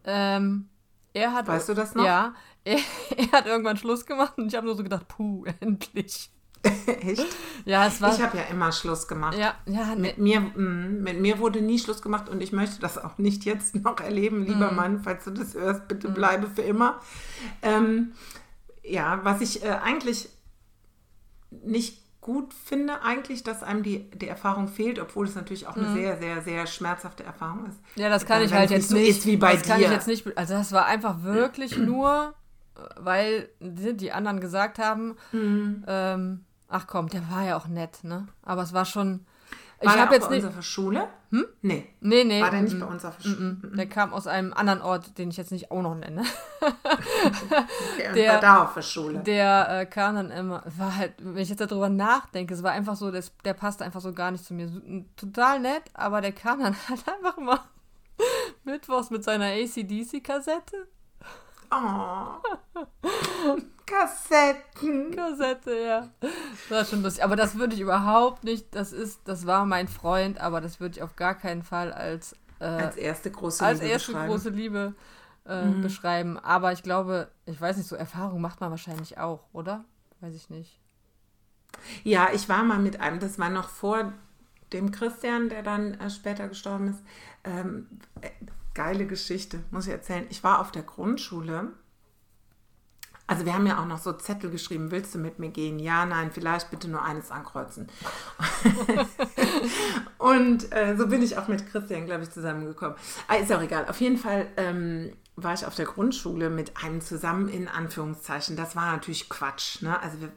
Ähm, 0.04 0.68
er 1.12 1.32
hat. 1.32 1.46
Weißt 1.46 1.68
du 1.68 1.74
das 1.74 1.94
noch? 1.94 2.04
Ja, 2.04 2.34
er, 2.64 2.78
er 3.16 3.32
hat 3.32 3.46
irgendwann 3.46 3.76
Schluss 3.76 4.06
gemacht 4.06 4.34
und 4.36 4.48
ich 4.48 4.54
habe 4.54 4.66
nur 4.66 4.76
so 4.76 4.82
gedacht, 4.82 5.08
puh, 5.08 5.44
endlich. 5.60 6.30
Echt? 6.86 7.24
Ja, 7.66 7.86
es 7.86 8.00
war. 8.00 8.12
Ich 8.12 8.20
habe 8.20 8.36
ja 8.36 8.44
immer 8.44 8.72
Schluss 8.72 9.06
gemacht. 9.06 9.38
Ja, 9.38 9.54
ja. 9.66 9.94
Mit 9.94 10.18
mir, 10.18 10.40
mh, 10.40 11.02
mit 11.02 11.20
mir 11.20 11.38
wurde 11.38 11.60
nie 11.60 11.78
Schluss 11.78 12.02
gemacht 12.02 12.28
und 12.28 12.42
ich 12.42 12.52
möchte 12.52 12.80
das 12.80 12.98
auch 12.98 13.16
nicht 13.16 13.44
jetzt 13.44 13.76
noch 13.76 14.00
erleben, 14.00 14.44
lieber 14.44 14.72
mm. 14.72 14.76
Mann, 14.76 15.02
falls 15.02 15.24
du 15.24 15.30
das 15.30 15.54
hörst, 15.54 15.86
bitte 15.86 16.08
mm. 16.08 16.14
bleibe 16.14 16.48
für 16.48 16.62
immer. 16.62 17.00
Ähm, 17.62 18.12
ja, 18.82 19.20
was 19.22 19.40
ich 19.40 19.62
äh, 19.62 19.68
eigentlich 19.68 20.30
nicht 21.50 22.02
gut 22.20 22.52
finde 22.52 23.02
eigentlich, 23.02 23.42
dass 23.42 23.62
einem 23.62 23.82
die, 23.82 24.10
die 24.10 24.28
Erfahrung 24.28 24.68
fehlt, 24.68 24.98
obwohl 24.98 25.26
es 25.26 25.34
natürlich 25.34 25.66
auch 25.66 25.76
eine 25.76 25.88
mhm. 25.88 25.94
sehr, 25.94 26.18
sehr, 26.18 26.42
sehr 26.42 26.66
schmerzhafte 26.66 27.24
Erfahrung 27.24 27.66
ist. 27.66 27.78
Ja, 27.94 28.08
das 28.08 28.26
kann 28.26 28.42
ich 28.42 28.52
halt 28.52 28.70
jetzt 28.70 28.90
so 28.90 28.96
nicht. 28.96 29.08
Ist 29.08 29.26
wie 29.26 29.36
bei 29.36 29.54
das 29.54 29.62
dir. 29.62 29.68
kann 29.68 29.80
ich 29.80 29.90
jetzt 29.90 30.06
nicht. 30.06 30.36
Also 30.36 30.54
das 30.54 30.72
war 30.72 30.86
einfach 30.86 31.22
wirklich 31.22 31.76
nur, 31.78 32.34
weil 32.96 33.48
die 33.60 34.12
anderen 34.12 34.40
gesagt 34.40 34.78
haben, 34.78 35.16
mhm. 35.32 35.84
ähm, 35.86 36.44
ach 36.68 36.86
komm, 36.86 37.08
der 37.08 37.30
war 37.30 37.44
ja 37.44 37.56
auch 37.56 37.68
nett, 37.68 38.04
ne? 38.04 38.28
Aber 38.42 38.62
es 38.62 38.72
war 38.72 38.84
schon 38.84 39.24
war 39.80 39.94
ich 39.94 40.00
habe 40.00 40.14
jetzt 40.14 40.28
bei 40.28 40.36
nicht. 40.36 40.44
unserer 40.44 40.62
Schule? 40.62 41.08
Hm? 41.30 41.46
Nee. 41.62 41.86
Nee, 42.00 42.24
nee. 42.24 42.42
War 42.42 42.50
der 42.50 42.62
nicht 42.62 42.76
mm, 42.76 42.80
bei 42.80 42.86
uns 42.86 43.04
auf 43.04 43.16
der 43.18 43.28
Schule? 43.28 43.36
Mm, 43.36 43.76
der 43.76 43.86
kam 43.86 44.12
aus 44.12 44.26
einem 44.26 44.52
anderen 44.52 44.82
Ort, 44.82 45.18
den 45.18 45.30
ich 45.30 45.36
jetzt 45.36 45.52
nicht 45.52 45.70
auch 45.70 45.82
noch 45.82 45.94
nenne. 45.94 46.24
okay, 46.60 48.14
der 48.14 48.32
war 48.32 48.40
da 48.40 48.64
auf 48.64 48.74
der 48.74 48.82
Schule. 48.82 49.20
Der 49.20 49.80
äh, 49.80 49.86
kam 49.86 50.16
dann 50.16 50.30
immer, 50.30 50.62
war 50.76 50.96
halt, 50.96 51.12
wenn 51.18 51.42
ich 51.42 51.48
jetzt 51.48 51.60
darüber 51.60 51.88
nachdenke, 51.88 52.54
es 52.54 52.62
war 52.62 52.72
einfach 52.72 52.96
so, 52.96 53.10
das, 53.10 53.32
der 53.44 53.54
passte 53.54 53.84
einfach 53.84 54.00
so 54.00 54.12
gar 54.12 54.30
nicht 54.32 54.44
zu 54.44 54.54
mir. 54.54 54.68
Total 55.16 55.60
nett, 55.60 55.82
aber 55.94 56.20
der 56.20 56.32
kam 56.32 56.60
dann 56.60 56.74
halt 56.88 57.04
einfach 57.06 57.38
mal 57.38 57.60
mittwochs 58.64 59.10
mit 59.10 59.22
seiner 59.22 59.46
ACDC-Kassette. 59.46 60.88
Oh. 61.70 62.82
Kassetten. 63.86 65.14
Kassette, 65.14 65.80
ja. 65.80 66.08
Das 66.20 66.30
war 66.70 66.84
schon 66.84 67.02
lustig. 67.02 67.24
Aber 67.24 67.36
das 67.36 67.56
würde 67.56 67.74
ich 67.74 67.80
überhaupt 67.80 68.44
nicht, 68.44 68.74
das 68.74 68.92
ist, 68.92 69.20
das 69.24 69.46
war 69.46 69.64
mein 69.66 69.88
Freund, 69.88 70.40
aber 70.40 70.60
das 70.60 70.80
würde 70.80 70.96
ich 70.96 71.02
auf 71.02 71.16
gar 71.16 71.34
keinen 71.34 71.62
Fall 71.62 71.92
als, 71.92 72.34
äh, 72.60 72.64
als 72.64 72.96
erste 72.96 73.30
große 73.30 73.64
als 73.64 73.80
Liebe 73.80 73.92
erste 73.92 74.12
beschreiben. 74.12 74.30
große 74.30 74.50
Liebe 74.50 74.94
äh, 75.46 75.64
mhm. 75.64 75.82
beschreiben. 75.82 76.38
Aber 76.38 76.72
ich 76.72 76.82
glaube, 76.82 77.28
ich 77.46 77.60
weiß 77.60 77.76
nicht, 77.76 77.88
so 77.88 77.96
Erfahrung 77.96 78.40
macht 78.40 78.60
man 78.60 78.70
wahrscheinlich 78.70 79.18
auch, 79.18 79.44
oder? 79.52 79.84
Weiß 80.20 80.34
ich 80.34 80.50
nicht. 80.50 80.78
Ja, 82.04 82.28
ich 82.32 82.48
war 82.48 82.62
mal 82.64 82.78
mit 82.78 83.00
einem, 83.00 83.20
das 83.20 83.38
war 83.38 83.50
noch 83.50 83.68
vor 83.68 84.12
dem 84.72 84.90
Christian, 84.90 85.48
der 85.48 85.62
dann 85.62 85.94
äh, 85.94 86.10
später 86.10 86.48
gestorben 86.48 86.88
ist. 86.88 87.02
Ähm, 87.44 87.86
äh, 88.20 88.30
geile 88.78 89.06
Geschichte, 89.06 89.58
muss 89.72 89.86
ich 89.86 89.92
erzählen. 89.92 90.26
Ich 90.30 90.44
war 90.44 90.60
auf 90.60 90.70
der 90.70 90.82
Grundschule 90.82 91.72
also 93.28 93.44
wir 93.44 93.52
haben 93.52 93.66
ja 93.66 93.78
auch 93.78 93.84
noch 93.84 93.98
so 93.98 94.14
Zettel 94.14 94.50
geschrieben, 94.50 94.90
willst 94.90 95.14
du 95.14 95.18
mit 95.18 95.38
mir 95.38 95.50
gehen? 95.50 95.78
Ja, 95.78 96.06
nein, 96.06 96.30
vielleicht 96.32 96.70
bitte 96.70 96.88
nur 96.88 97.02
eines 97.02 97.30
ankreuzen. 97.30 97.86
und 100.18 100.72
äh, 100.72 100.96
so 100.96 101.08
bin 101.08 101.22
ich 101.22 101.36
auch 101.36 101.46
mit 101.46 101.70
Christian, 101.70 102.06
glaube 102.06 102.22
ich, 102.22 102.30
zusammengekommen. 102.30 102.96
Ah, 103.28 103.34
ist 103.34 103.52
auch 103.52 103.60
egal. 103.60 103.86
Auf 103.86 104.00
jeden 104.00 104.16
Fall 104.16 104.46
ähm, 104.56 105.12
war 105.36 105.52
ich 105.52 105.66
auf 105.66 105.74
der 105.74 105.84
Grundschule 105.84 106.48
mit 106.48 106.82
einem 106.82 107.02
zusammen 107.02 107.50
in 107.50 107.68
Anführungszeichen. 107.68 108.56
Das 108.56 108.74
war 108.74 108.92
natürlich 108.92 109.28
Quatsch. 109.28 109.82
Ne? 109.82 110.00
Also 110.00 110.22
wir, 110.22 110.32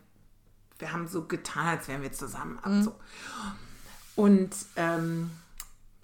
wir 0.79 0.91
haben 0.91 1.07
so 1.07 1.23
getan, 1.23 1.67
als 1.67 1.87
wären 1.87 2.01
wir 2.01 2.11
zusammen. 2.11 2.59
Mhm. 2.65 2.83
So. 2.83 2.95
Und 4.17 4.53
ähm, 4.75 5.31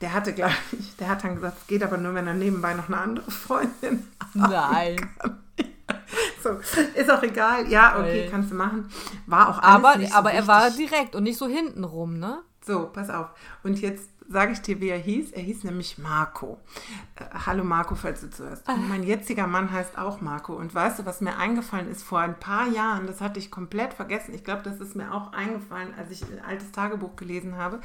der 0.02 0.14
hatte, 0.14 0.34
glaube 0.34 0.54
ich, 0.72 0.96
der 0.98 1.10
hat 1.10 1.24
dann 1.24 1.36
gesagt, 1.36 1.58
es 1.62 1.68
geht 1.68 1.84
aber 1.84 1.98
nur, 1.98 2.14
wenn 2.14 2.28
er 2.28 2.34
nebenbei 2.34 2.74
noch 2.74 2.88
eine 2.88 2.98
andere 2.98 3.32
Freundin 3.32 4.08
hat. 4.20 4.36
Nein. 4.36 5.10
So, 6.42 6.52
ist 6.96 7.10
auch 7.10 7.24
egal. 7.24 7.68
Ja, 7.68 8.00
okay, 8.00 8.28
kannst 8.30 8.52
du 8.52 8.56
machen. 8.56 8.90
War 9.26 9.50
auch 9.50 9.60
alles 9.60 9.86
Aber, 9.86 9.96
nicht 9.98 10.12
so 10.12 10.18
aber 10.18 10.32
er 10.32 10.48
war 10.48 10.70
direkt 10.70 11.16
und 11.16 11.24
nicht 11.24 11.38
so 11.38 11.48
hintenrum, 11.48 12.20
ne? 12.20 12.42
So, 12.66 12.90
pass 12.94 13.10
auf. 13.10 13.28
Und 13.64 13.80
jetzt 13.82 14.10
sage 14.30 14.52
ich 14.52 14.62
dir, 14.62 14.80
wie 14.82 14.90
er 14.90 14.98
hieß. 14.98 15.32
Er 15.32 15.42
hieß 15.42 15.64
nämlich 15.64 15.98
Marco. 15.98 16.60
Äh, 17.16 17.24
hallo 17.46 17.64
Marco, 17.64 17.96
falls 17.96 18.22
du 18.22 18.30
zuhörst. 18.30 18.68
Und 18.68 18.90
mein 18.90 19.04
jetziger 19.04 19.48
Mann 19.48 19.72
heißt 19.72 19.98
auch 19.98 20.22
Marco. 20.22 20.54
Und 20.54 20.74
weißt 20.74 21.00
du, 21.00 21.06
was 21.06 21.22
mir 21.22 21.38
eingefallen 21.38 21.90
ist 21.90 22.04
vor 22.04 22.20
ein 22.20 22.40
paar 22.40 22.68
Jahren? 22.68 23.08
Das 23.08 23.22
hatte 23.22 23.40
ich 23.40 23.52
komplett 23.52 23.94
vergessen. 23.94 24.34
Ich 24.34 24.44
glaube, 24.44 24.64
das 24.64 24.80
ist 24.80 24.96
mir 24.96 25.14
auch 25.14 25.34
eingefallen, 25.34 25.94
als 25.98 26.12
ich 26.12 26.24
ein 26.24 26.44
altes 26.46 26.72
Tagebuch 26.72 27.16
gelesen 27.16 27.56
habe. 27.56 27.80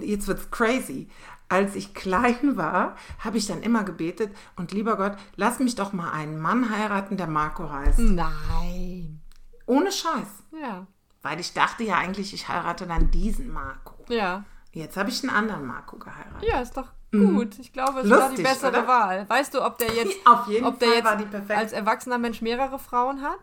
Jetzt 0.00 0.28
wird 0.28 0.38
es 0.38 0.50
crazy 0.50 1.08
als 1.48 1.74
ich 1.74 1.94
klein 1.94 2.56
war, 2.56 2.96
habe 3.20 3.38
ich 3.38 3.46
dann 3.46 3.62
immer 3.62 3.84
gebetet 3.84 4.34
und 4.56 4.72
lieber 4.72 4.96
Gott, 4.96 5.16
lass 5.36 5.58
mich 5.58 5.74
doch 5.74 5.92
mal 5.92 6.12
einen 6.12 6.38
Mann 6.38 6.70
heiraten, 6.70 7.16
der 7.16 7.26
Marco 7.26 7.70
heißt. 7.70 7.98
Nein. 7.98 9.22
Ohne 9.66 9.90
Scheiß. 9.90 10.28
Ja. 10.60 10.86
Weil 11.22 11.40
ich 11.40 11.52
dachte 11.52 11.84
ja 11.84 11.96
eigentlich, 11.96 12.32
ich 12.32 12.48
heirate 12.48 12.86
dann 12.86 13.10
diesen 13.10 13.50
Marco. 13.50 14.04
Ja. 14.08 14.44
Jetzt 14.72 14.96
habe 14.96 15.08
ich 15.08 15.22
einen 15.22 15.34
anderen 15.34 15.66
Marco 15.66 15.96
geheiratet. 15.96 16.46
Ja, 16.46 16.60
ist 16.60 16.76
doch 16.76 16.92
mhm. 17.10 17.34
gut. 17.34 17.58
Ich 17.58 17.72
glaube, 17.72 18.00
es 18.00 18.06
Lustig, 18.06 18.28
war 18.28 18.36
die 18.36 18.42
bessere 18.42 18.68
oder? 18.70 18.88
Wahl. 18.88 19.28
Weißt 19.28 19.54
du, 19.54 19.64
ob 19.64 19.78
der 19.78 19.92
jetzt, 19.94 20.14
Auf 20.26 20.46
jeden 20.48 20.66
ob 20.66 20.78
der 20.78 21.02
Fall 21.02 21.20
jetzt 21.20 21.50
als 21.50 21.72
erwachsener 21.72 22.18
Mensch 22.18 22.42
mehrere 22.42 22.78
Frauen 22.78 23.22
hat? 23.22 23.38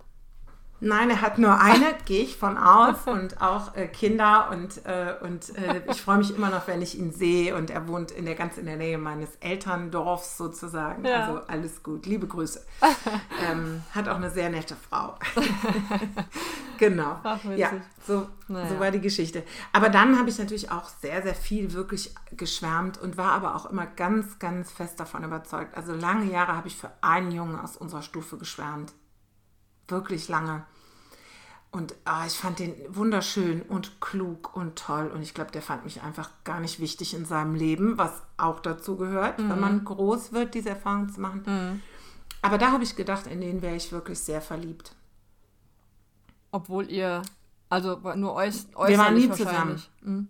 Nein, 0.82 1.10
er 1.10 1.22
hat 1.22 1.38
nur 1.38 1.60
eine, 1.60 1.96
gehe 2.05 2.24
ich 2.24 2.36
von 2.36 2.58
aus, 2.58 3.08
und 3.08 3.41
auch 3.41 3.75
äh, 3.75 3.88
Kinder. 3.88 4.50
Und, 4.51 4.86
äh, 4.86 5.15
und 5.22 5.55
äh, 5.58 5.82
ich 5.89 6.01
freue 6.01 6.17
mich 6.17 6.36
immer 6.36 6.50
noch, 6.50 6.67
wenn 6.67 6.82
ich 6.82 6.98
ihn 7.00 7.12
sehe. 7.12 7.55
Und 7.55 7.70
er 7.70 7.88
wohnt 7.88 8.12
in 8.12 8.25
der 8.25 8.36
ganz 8.36 8.58
in 8.58 8.65
der 8.65 8.75
Nähe 8.75 8.98
meines 8.98 9.29
Elterndorfs 9.39 10.38
sozusagen. 10.38 11.05
Ja. 11.05 11.25
Also 11.25 11.41
alles 11.48 11.82
gut. 11.82 12.05
Liebe 12.05 12.27
Grüße. 12.27 12.65
ähm, 13.50 13.84
hat 13.91 14.10
auch 14.10 14.17
eine 14.17 14.29
sehr 14.29 14.50
nette 14.50 14.75
Frau. 14.75 15.17
genau. 16.77 17.20
Ach, 17.24 17.39
ja, 17.55 17.72
so, 18.05 18.27
naja. 18.50 18.67
so 18.67 18.79
war 18.79 18.91
die 18.91 19.01
Geschichte. 19.01 19.44
Aber 19.72 19.88
dann 19.89 20.20
habe 20.20 20.29
ich 20.29 20.38
natürlich 20.38 20.72
auch 20.72 20.89
sehr, 21.01 21.22
sehr 21.22 21.36
viel 21.36 21.72
wirklich 21.72 22.13
geschwärmt 22.36 22.98
und 22.98 23.15
war 23.15 23.32
aber 23.32 23.55
auch 23.55 23.65
immer 23.67 23.86
ganz, 23.86 24.39
ganz 24.39 24.72
fest 24.72 25.00
davon 25.00 25.24
überzeugt. 25.24 25.75
Also 25.77 25.94
lange 25.94 26.29
Jahre 26.29 26.58
habe 26.58 26.67
ich 26.67 26.75
für 26.75 26.91
einen 27.00 27.32
Jungen 27.32 27.58
aus 27.58 27.77
unserer 27.77 28.01
Stufe 28.01 28.38
geschwärmt 28.38 28.94
wirklich 29.88 30.27
lange. 30.27 30.65
und 31.72 31.94
ah, 32.06 32.25
ich 32.25 32.38
fand 32.38 32.60
den 32.60 32.74
wunderschön 32.88 33.62
und 33.63 34.00
klug 34.00 34.56
und 34.56 34.77
toll. 34.77 35.12
Und 35.13 35.22
ich 35.22 35.34
glaube, 35.34 35.51
der 35.51 35.62
fand 35.62 35.84
mich 35.84 36.01
einfach 36.01 36.30
gar 36.46 36.62
nicht 36.62 36.80
wichtig 36.80 37.13
in 37.13 37.25
seinem 37.25 37.54
Leben, 37.54 37.98
was 37.98 38.24
auch 38.38 38.62
dazu 38.62 38.96
gehört, 38.96 39.39
mhm. 39.39 39.50
wenn 39.50 39.60
man 39.60 39.84
groß 39.84 40.32
wird, 40.32 40.54
diese 40.54 40.70
Erfahrung 40.70 41.10
zu 41.10 41.20
machen. 41.20 41.44
Mhm. 41.46 41.82
Aber 42.42 42.58
da 42.58 42.72
habe 42.72 42.84
ich 42.86 42.96
gedacht, 42.96 43.27
in 43.27 43.42
den 43.42 43.62
wäre 43.62 43.75
ich 43.75 43.92
wirklich 43.92 44.20
sehr 44.20 44.39
verliebt. 44.39 44.96
Obwohl 46.51 46.89
ihr, 46.89 47.24
also 47.70 48.00
nur 48.15 48.36
euch, 48.36 48.68
Wir 48.88 48.98
waren 48.98 49.15
nie 49.15 49.30
zusammen. 49.32 49.82
Mhm. 50.01 50.30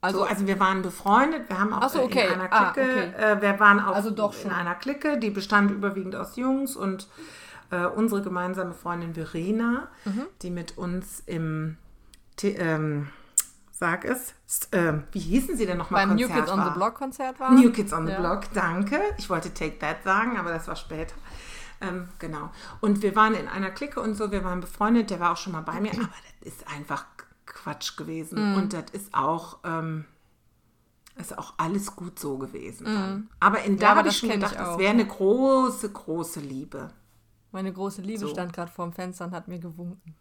Also, 0.00 0.20
so, 0.20 0.24
also 0.24 0.46
wir 0.46 0.60
waren 0.60 0.80
befreundet, 0.82 1.48
wir 1.48 1.58
haben 1.58 1.74
auch 1.74 1.88
so, 1.90 2.02
okay. 2.02 2.28
in 2.28 2.40
einer 2.40 2.52
ah, 2.52 2.70
Clique, 2.70 3.12
ah, 3.18 3.32
okay. 3.32 3.38
äh, 3.38 3.42
wir 3.42 3.60
waren 3.60 3.80
auch 3.80 3.96
also 3.96 4.10
in 4.44 4.50
einer 4.50 4.76
Clique, 4.76 5.18
die 5.18 5.30
bestand 5.30 5.70
überwiegend 5.72 6.14
aus 6.14 6.36
Jungs 6.36 6.76
und 6.76 7.08
äh, 7.70 7.86
unsere 7.86 8.22
gemeinsame 8.22 8.74
Freundin 8.74 9.14
Verena, 9.14 9.88
mhm. 10.04 10.26
die 10.42 10.50
mit 10.50 10.78
uns 10.78 11.22
im, 11.26 11.76
ähm, 12.42 13.08
sag 13.70 14.04
es, 14.04 14.34
äh, 14.70 14.94
wie 15.12 15.18
hießen 15.18 15.56
sie 15.56 15.66
denn 15.66 15.78
nochmal? 15.78 16.06
Beim 16.06 16.16
Konzert 16.16 16.30
New 16.30 16.36
Kids 16.36 16.50
war? 16.50 16.58
on 16.58 16.64
the 16.64 16.78
Block 16.78 16.94
Konzert 16.94 17.40
war. 17.40 17.52
New 17.52 17.72
Kids 17.72 17.92
on 17.92 18.06
the 18.06 18.12
ja. 18.12 18.20
Block, 18.20 18.52
danke. 18.54 19.00
Ich 19.18 19.28
wollte 19.28 19.52
Take 19.52 19.78
That 19.78 20.02
sagen, 20.04 20.38
aber 20.38 20.50
das 20.50 20.68
war 20.68 20.76
später. 20.76 21.14
Ähm, 21.80 22.08
genau. 22.18 22.50
Und 22.80 23.02
wir 23.02 23.14
waren 23.16 23.34
in 23.34 23.48
einer 23.48 23.70
Clique 23.70 24.00
und 24.00 24.14
so, 24.14 24.30
wir 24.30 24.44
waren 24.44 24.60
befreundet, 24.60 25.10
der 25.10 25.20
war 25.20 25.32
auch 25.32 25.36
schon 25.36 25.52
mal 25.52 25.60
bei 25.60 25.80
mir, 25.80 25.92
aber 25.92 26.08
das 26.40 26.54
ist 26.54 26.66
einfach 26.74 27.04
Quatsch 27.44 27.96
gewesen. 27.96 28.52
Mhm. 28.52 28.56
Und 28.56 28.72
das 28.72 28.84
ist 28.92 29.14
auch. 29.14 29.58
Ähm, 29.64 30.06
ist 31.18 31.36
auch 31.38 31.54
alles 31.56 31.96
gut 31.96 32.18
so 32.18 32.36
gewesen. 32.36 32.86
Mhm. 32.86 33.28
Aber 33.40 33.62
in 33.62 33.78
da 33.78 33.92
ja, 33.92 33.96
habe 33.96 34.08
ich 34.08 34.18
schon 34.18 34.28
gedacht, 34.28 34.54
das 34.58 34.78
wäre 34.78 34.90
eine 34.90 35.06
große, 35.06 35.90
große 35.90 36.40
Liebe. 36.40 36.90
Meine 37.56 37.72
große 37.72 38.02
Liebe 38.02 38.18
so. 38.18 38.28
stand 38.28 38.52
gerade 38.52 38.70
vorm 38.70 38.92
Fenster 38.92 39.24
und 39.24 39.30
hat 39.30 39.48
mir 39.48 39.58
gewunken. 39.58 40.14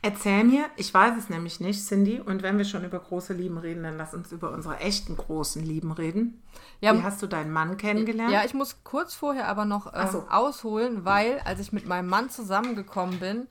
Erzähl 0.00 0.44
mir, 0.44 0.64
ich 0.76 0.94
weiß 0.94 1.12
es 1.18 1.28
nämlich 1.28 1.60
nicht, 1.60 1.78
Cindy, 1.78 2.20
und 2.20 2.42
wenn 2.42 2.56
wir 2.56 2.64
schon 2.64 2.86
über 2.86 2.98
große 2.98 3.34
Lieben 3.34 3.58
reden, 3.58 3.82
dann 3.82 3.98
lass 3.98 4.14
uns 4.14 4.32
über 4.32 4.50
unsere 4.52 4.78
echten 4.78 5.14
großen 5.14 5.62
Lieben 5.62 5.92
reden. 5.92 6.42
Ja, 6.80 6.96
Wie 6.96 7.02
hast 7.02 7.20
du 7.20 7.26
deinen 7.26 7.52
Mann 7.52 7.76
kennengelernt? 7.76 8.32
Ja, 8.32 8.46
ich 8.46 8.54
muss 8.54 8.82
kurz 8.82 9.12
vorher 9.12 9.46
aber 9.46 9.66
noch 9.66 9.92
äh, 9.92 10.08
so. 10.10 10.24
ausholen, 10.30 11.04
weil 11.04 11.38
als 11.44 11.60
ich 11.60 11.70
mit 11.74 11.86
meinem 11.86 12.08
Mann 12.08 12.30
zusammengekommen 12.30 13.20
bin, 13.20 13.46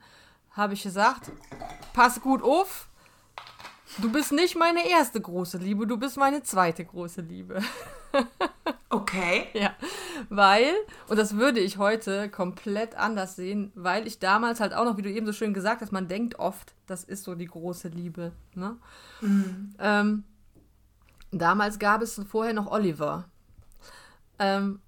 habe 0.50 0.74
ich 0.74 0.82
gesagt, 0.82 1.30
pass 1.92 2.20
gut 2.20 2.42
auf, 2.42 2.88
du 3.98 4.10
bist 4.10 4.32
nicht 4.32 4.58
meine 4.58 4.90
erste 4.90 5.20
große 5.20 5.58
Liebe, 5.58 5.86
du 5.86 5.98
bist 5.98 6.16
meine 6.16 6.42
zweite 6.42 6.84
große 6.84 7.20
Liebe. 7.20 7.62
Okay. 8.90 9.48
ja, 9.52 9.74
weil, 10.30 10.72
und 11.08 11.18
das 11.18 11.36
würde 11.36 11.60
ich 11.60 11.76
heute 11.76 12.30
komplett 12.30 12.94
anders 12.94 13.36
sehen, 13.36 13.70
weil 13.74 14.06
ich 14.06 14.18
damals 14.18 14.60
halt 14.60 14.72
auch 14.72 14.86
noch, 14.86 14.96
wie 14.96 15.02
du 15.02 15.10
eben 15.10 15.26
so 15.26 15.34
schön 15.34 15.52
gesagt 15.52 15.82
hast, 15.82 15.92
man 15.92 16.08
denkt 16.08 16.38
oft, 16.38 16.74
das 16.86 17.04
ist 17.04 17.24
so 17.24 17.34
die 17.34 17.46
große 17.46 17.88
Liebe. 17.88 18.32
Ne? 18.54 18.76
Mhm. 19.20 19.74
Ähm, 19.78 20.24
damals 21.30 21.78
gab 21.78 22.00
es 22.00 22.18
vorher 22.28 22.54
noch 22.54 22.70
Oliver. 22.70 23.28
Ähm, 24.38 24.80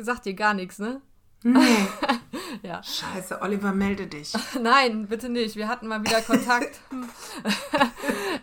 sagt 0.00 0.26
dir 0.26 0.34
gar 0.34 0.54
nichts, 0.54 0.80
ne? 0.80 1.00
Nee. 1.44 1.86
ja. 2.62 2.82
Scheiße, 2.82 3.40
Oliver, 3.42 3.72
melde 3.72 4.08
dich. 4.08 4.32
Nein, 4.60 5.06
bitte 5.06 5.28
nicht. 5.28 5.54
Wir 5.54 5.68
hatten 5.68 5.86
mal 5.86 6.02
wieder 6.02 6.20
Kontakt. 6.22 6.80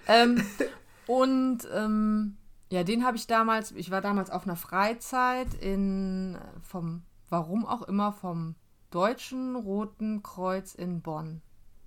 ähm, 0.07 0.45
und 1.07 1.67
ähm, 1.73 2.37
ja, 2.69 2.83
den 2.83 3.03
habe 3.03 3.17
ich 3.17 3.27
damals, 3.27 3.71
ich 3.71 3.89
war 3.91 4.01
damals 4.01 4.29
auf 4.29 4.43
einer 4.43 4.55
Freizeit 4.55 5.53
in, 5.55 6.37
vom, 6.61 7.03
warum 7.29 7.65
auch 7.65 7.81
immer, 7.83 8.13
vom 8.13 8.55
Deutschen 8.91 9.55
Roten 9.55 10.23
Kreuz 10.23 10.75
in 10.75 11.01
Bonn. 11.01 11.41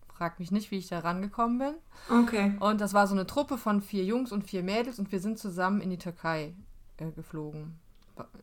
Frag 0.08 0.38
mich 0.38 0.50
nicht, 0.50 0.70
wie 0.70 0.78
ich 0.78 0.88
da 0.88 1.00
rangekommen 1.00 1.58
bin. 1.58 1.74
Okay. 2.10 2.56
Und 2.60 2.80
das 2.80 2.94
war 2.94 3.06
so 3.06 3.14
eine 3.14 3.26
Truppe 3.26 3.58
von 3.58 3.80
vier 3.80 4.04
Jungs 4.04 4.32
und 4.32 4.44
vier 4.44 4.62
Mädels 4.62 4.98
und 4.98 5.10
wir 5.10 5.20
sind 5.20 5.38
zusammen 5.38 5.80
in 5.80 5.90
die 5.90 5.98
Türkei 5.98 6.54
äh, 6.98 7.10
geflogen. 7.10 7.78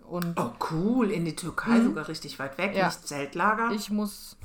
Und 0.06 0.40
oh, 0.40 0.52
cool, 0.72 1.12
in 1.12 1.26
die 1.26 1.36
Türkei, 1.36 1.78
mhm. 1.78 1.86
sogar 1.86 2.08
richtig 2.08 2.40
weit 2.40 2.58
weg, 2.58 2.76
ja. 2.76 2.88
nicht 2.88 3.08
Zeltlager. 3.08 3.72
Ich 3.72 3.92
muss 3.92 4.38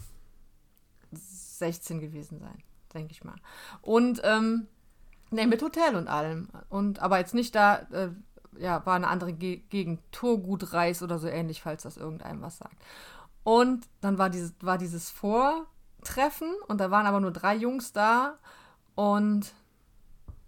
16 1.12 2.00
gewesen 2.00 2.38
sein, 2.40 2.62
denke 2.92 3.12
ich 3.12 3.24
mal. 3.24 3.36
Und 3.80 4.20
ähm, 4.24 4.66
Nee, 5.34 5.46
mit 5.46 5.62
Hotel 5.62 5.96
und 5.96 6.06
allem. 6.06 6.48
Und, 6.68 7.00
aber 7.00 7.18
jetzt 7.18 7.34
nicht 7.34 7.56
da, 7.56 7.78
äh, 7.90 8.10
ja, 8.56 8.86
war 8.86 8.94
eine 8.94 9.08
andere 9.08 9.32
Ge 9.32 9.56
Gegend, 9.68 10.00
Turgutreis 10.12 11.02
oder 11.02 11.18
so 11.18 11.26
ähnlich, 11.26 11.60
falls 11.60 11.82
das 11.82 11.96
irgendeinem 11.96 12.40
was 12.40 12.58
sagt. 12.58 12.76
Und 13.42 13.88
dann 14.00 14.16
war 14.16 14.30
dieses, 14.30 14.54
war 14.60 14.78
dieses 14.78 15.10
Vortreffen 15.10 16.54
und 16.68 16.80
da 16.80 16.92
waren 16.92 17.06
aber 17.06 17.18
nur 17.18 17.32
drei 17.32 17.56
Jungs 17.56 17.92
da 17.92 18.38
und 18.94 19.52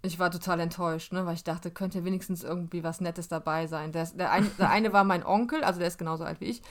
ich 0.07 0.19
war 0.19 0.31
total 0.31 0.59
enttäuscht, 0.59 1.13
ne, 1.13 1.25
weil 1.25 1.35
ich 1.35 1.43
dachte, 1.43 1.71
könnte 1.71 2.03
wenigstens 2.03 2.43
irgendwie 2.43 2.83
was 2.83 3.01
Nettes 3.01 3.27
dabei 3.27 3.67
sein. 3.67 3.91
Der, 3.91 4.05
der, 4.05 4.31
ein, 4.31 4.49
der 4.57 4.69
eine 4.69 4.93
war 4.93 5.03
mein 5.03 5.25
Onkel, 5.25 5.63
also 5.63 5.79
der 5.79 5.87
ist 5.87 5.97
genauso 5.97 6.23
alt 6.23 6.41
wie 6.41 6.45
ich. 6.45 6.61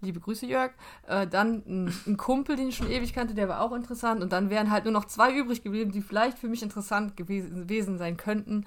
Liebe 0.00 0.20
Grüße, 0.20 0.46
Jörg. 0.46 0.72
Äh, 1.06 1.26
dann 1.26 1.62
ein, 1.66 1.94
ein, 2.06 2.16
Kumpel, 2.16 2.56
den 2.56 2.68
ich 2.68 2.76
schon 2.76 2.90
ewig 2.90 3.12
kannte, 3.12 3.34
der 3.34 3.48
war 3.48 3.60
auch 3.60 3.72
interessant. 3.72 4.22
Und 4.22 4.32
dann 4.32 4.50
wären 4.50 4.70
halt 4.70 4.84
nur 4.84 4.92
noch 4.92 5.04
zwei 5.04 5.32
übrig 5.34 5.62
geblieben, 5.62 5.92
die 5.92 6.02
vielleicht 6.02 6.38
für 6.38 6.48
mich 6.48 6.62
interessant 6.62 7.16
gewesen, 7.16 7.54
gewesen 7.54 7.98
sein 7.98 8.16
könnten. 8.16 8.66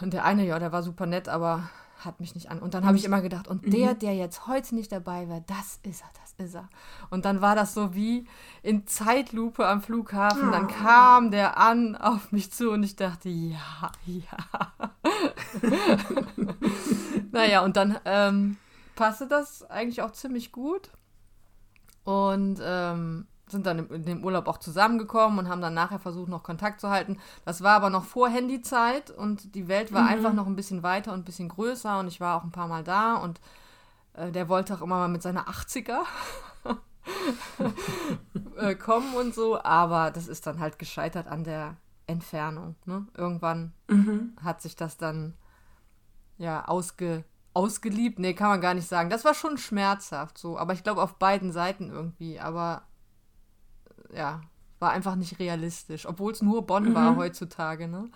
Und 0.00 0.12
der 0.12 0.24
eine, 0.24 0.46
ja, 0.46 0.58
der 0.58 0.72
war 0.72 0.82
super 0.82 1.06
nett, 1.06 1.28
aber 1.28 1.70
hat 1.98 2.20
mich 2.20 2.34
nicht 2.34 2.50
an. 2.50 2.60
Und 2.60 2.74
dann 2.74 2.86
habe 2.86 2.96
ich 2.96 3.04
immer 3.04 3.20
gedacht, 3.20 3.48
und 3.48 3.72
der, 3.72 3.94
mhm. 3.94 3.98
der 3.98 4.14
jetzt 4.14 4.46
heute 4.46 4.74
nicht 4.74 4.92
dabei 4.92 5.28
war, 5.28 5.40
das 5.40 5.80
ist 5.82 6.02
er, 6.02 6.10
das 6.22 6.46
ist 6.46 6.54
er. 6.54 6.68
Und 7.10 7.24
dann 7.24 7.40
war 7.40 7.56
das 7.56 7.74
so 7.74 7.94
wie 7.94 8.26
in 8.62 8.86
Zeitlupe 8.86 9.66
am 9.66 9.82
Flughafen. 9.82 10.52
Dann 10.52 10.66
oh. 10.66 10.74
kam 10.82 11.30
der 11.30 11.58
an 11.58 11.96
auf 11.96 12.30
mich 12.32 12.52
zu 12.52 12.70
und 12.70 12.82
ich 12.82 12.96
dachte, 12.96 13.28
ja, 13.28 13.92
ja. 14.06 14.72
naja, 17.32 17.62
und 17.62 17.76
dann 17.76 17.98
ähm, 18.04 18.56
passte 18.94 19.26
das 19.26 19.68
eigentlich 19.68 20.02
auch 20.02 20.12
ziemlich 20.12 20.52
gut. 20.52 20.90
Und 22.04 22.60
ähm, 22.62 23.26
sind 23.50 23.66
dann 23.66 23.88
in 23.88 24.04
dem 24.04 24.24
Urlaub 24.24 24.48
auch 24.48 24.58
zusammengekommen 24.58 25.38
und 25.38 25.48
haben 25.48 25.60
dann 25.60 25.74
nachher 25.74 25.98
versucht, 25.98 26.28
noch 26.28 26.42
Kontakt 26.42 26.80
zu 26.80 26.90
halten. 26.90 27.18
Das 27.44 27.62
war 27.62 27.76
aber 27.76 27.90
noch 27.90 28.04
vor 28.04 28.28
Handyzeit 28.28 29.10
und 29.10 29.54
die 29.54 29.68
Welt 29.68 29.92
war 29.92 30.02
mhm. 30.02 30.08
einfach 30.08 30.32
noch 30.32 30.46
ein 30.46 30.56
bisschen 30.56 30.82
weiter 30.82 31.12
und 31.12 31.20
ein 31.20 31.24
bisschen 31.24 31.48
größer 31.48 31.98
und 31.98 32.08
ich 32.08 32.20
war 32.20 32.36
auch 32.36 32.44
ein 32.44 32.52
paar 32.52 32.68
Mal 32.68 32.84
da 32.84 33.14
und 33.14 33.40
äh, 34.14 34.30
der 34.30 34.48
wollte 34.48 34.74
auch 34.74 34.82
immer 34.82 34.98
mal 34.98 35.08
mit 35.08 35.22
seiner 35.22 35.48
80er 35.48 36.00
äh, 38.56 38.74
kommen 38.74 39.14
und 39.14 39.34
so, 39.34 39.62
aber 39.62 40.10
das 40.10 40.28
ist 40.28 40.46
dann 40.46 40.60
halt 40.60 40.78
gescheitert 40.78 41.26
an 41.26 41.44
der 41.44 41.76
Entfernung. 42.06 42.76
Ne? 42.84 43.06
Irgendwann 43.16 43.72
mhm. 43.88 44.32
hat 44.42 44.62
sich 44.62 44.76
das 44.76 44.96
dann 44.96 45.34
ja 46.38 46.66
ausge 46.66 47.24
ausgeliebt. 47.54 48.18
Nee, 48.18 48.34
kann 48.34 48.50
man 48.50 48.60
gar 48.60 48.74
nicht 48.74 48.86
sagen. 48.86 49.10
Das 49.10 49.24
war 49.24 49.34
schon 49.34 49.58
schmerzhaft 49.58 50.38
so, 50.38 50.56
aber 50.58 50.74
ich 50.74 50.84
glaube 50.84 51.02
auf 51.02 51.14
beiden 51.14 51.50
Seiten 51.50 51.90
irgendwie. 51.90 52.38
Aber 52.38 52.82
ja, 54.12 54.40
war 54.78 54.90
einfach 54.92 55.16
nicht 55.16 55.38
realistisch, 55.38 56.06
obwohl 56.06 56.32
es 56.32 56.42
nur 56.42 56.66
Bonn 56.66 56.90
mhm. 56.90 56.94
war 56.94 57.16
heutzutage, 57.16 57.88
ne? 57.88 58.08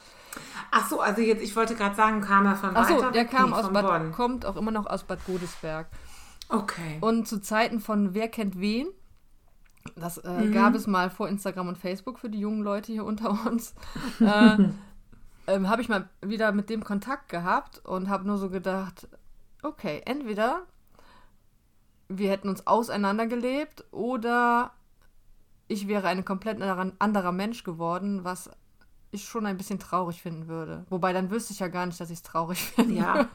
Ach 0.70 0.88
so, 0.88 1.00
also 1.00 1.20
jetzt, 1.20 1.42
ich 1.42 1.56
wollte 1.56 1.74
gerade 1.74 1.96
sagen, 1.96 2.20
kam 2.20 2.46
er 2.46 2.56
von 2.56 2.70
Ach 2.74 2.88
so, 2.88 3.10
der 3.10 3.24
kam 3.24 3.52
aus 3.52 3.72
Bad, 3.72 3.86
Bonn. 3.86 4.12
kommt 4.12 4.46
auch 4.46 4.56
immer 4.56 4.70
noch 4.70 4.86
aus 4.86 5.04
Bad 5.04 5.24
Godesberg. 5.26 5.88
Okay. 6.48 6.98
Und 7.00 7.26
zu 7.26 7.40
Zeiten 7.40 7.80
von 7.80 8.14
Wer 8.14 8.28
kennt 8.28 8.60
wen, 8.60 8.88
das 9.96 10.18
äh, 10.18 10.30
mhm. 10.30 10.52
gab 10.52 10.74
es 10.74 10.86
mal 10.86 11.10
vor 11.10 11.28
Instagram 11.28 11.68
und 11.68 11.78
Facebook 11.78 12.18
für 12.18 12.30
die 12.30 12.38
jungen 12.38 12.62
Leute 12.62 12.92
hier 12.92 13.04
unter 13.04 13.30
uns, 13.46 13.74
äh, 14.20 14.58
ähm, 15.48 15.68
habe 15.68 15.82
ich 15.82 15.88
mal 15.88 16.08
wieder 16.20 16.52
mit 16.52 16.70
dem 16.70 16.84
Kontakt 16.84 17.28
gehabt 17.28 17.84
und 17.84 18.08
habe 18.08 18.26
nur 18.26 18.38
so 18.38 18.48
gedacht, 18.48 19.08
okay, 19.62 20.02
entweder 20.04 20.62
wir 22.08 22.30
hätten 22.30 22.48
uns 22.48 22.66
auseinandergelebt 22.66 23.84
oder 23.90 24.72
ich 25.72 25.88
wäre 25.88 26.08
ein 26.08 26.24
komplett 26.24 26.60
anderer 26.60 27.32
Mensch 27.32 27.64
geworden, 27.64 28.24
was 28.24 28.50
ich 29.10 29.24
schon 29.24 29.44
ein 29.46 29.58
bisschen 29.58 29.78
traurig 29.78 30.22
finden 30.22 30.48
würde. 30.48 30.86
Wobei 30.88 31.12
dann 31.12 31.30
wüsste 31.30 31.52
ich 31.52 31.60
ja 31.60 31.68
gar 31.68 31.86
nicht, 31.86 32.00
dass 32.00 32.10
ich 32.10 32.18
es 32.18 32.22
traurig 32.22 32.62
finde. 32.62 32.94
Ja. 32.94 33.28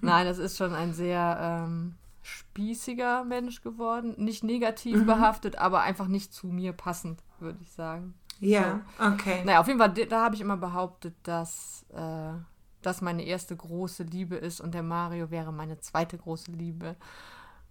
Nein, 0.00 0.26
das 0.26 0.38
ist 0.38 0.56
schon 0.56 0.74
ein 0.74 0.94
sehr 0.94 1.38
ähm, 1.40 1.94
spießiger 2.22 3.24
Mensch 3.24 3.62
geworden. 3.62 4.14
Nicht 4.16 4.42
negativ 4.42 5.00
mhm. 5.00 5.06
behaftet, 5.06 5.56
aber 5.56 5.82
einfach 5.82 6.08
nicht 6.08 6.32
zu 6.32 6.46
mir 6.46 6.72
passend, 6.72 7.22
würde 7.40 7.58
ich 7.62 7.72
sagen. 7.72 8.14
Ja, 8.40 8.80
so. 8.98 9.04
okay. 9.04 9.42
Naja, 9.44 9.60
auf 9.60 9.68
jeden 9.68 9.78
Fall, 9.78 9.92
da 9.92 10.24
habe 10.24 10.34
ich 10.34 10.40
immer 10.40 10.56
behauptet, 10.56 11.14
dass 11.22 11.84
äh, 11.90 12.32
das 12.80 13.02
meine 13.02 13.24
erste 13.24 13.54
große 13.54 14.02
Liebe 14.02 14.36
ist 14.36 14.60
und 14.60 14.72
der 14.72 14.82
Mario 14.82 15.30
wäre 15.30 15.52
meine 15.52 15.78
zweite 15.78 16.16
große 16.16 16.50
Liebe. 16.50 16.96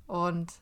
Und 0.05 0.53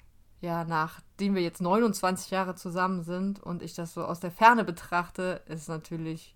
ja, 0.42 0.64
nachdem 0.64 1.36
wir 1.36 1.42
jetzt 1.42 1.62
29 1.62 2.32
Jahre 2.32 2.56
zusammen 2.56 3.04
sind 3.04 3.42
und 3.42 3.62
ich 3.62 3.74
das 3.74 3.94
so 3.94 4.06
aus 4.06 4.20
der 4.20 4.32
Ferne 4.32 4.64
betrachte, 4.64 5.42
ist 5.48 5.68
natürlich 5.68 6.36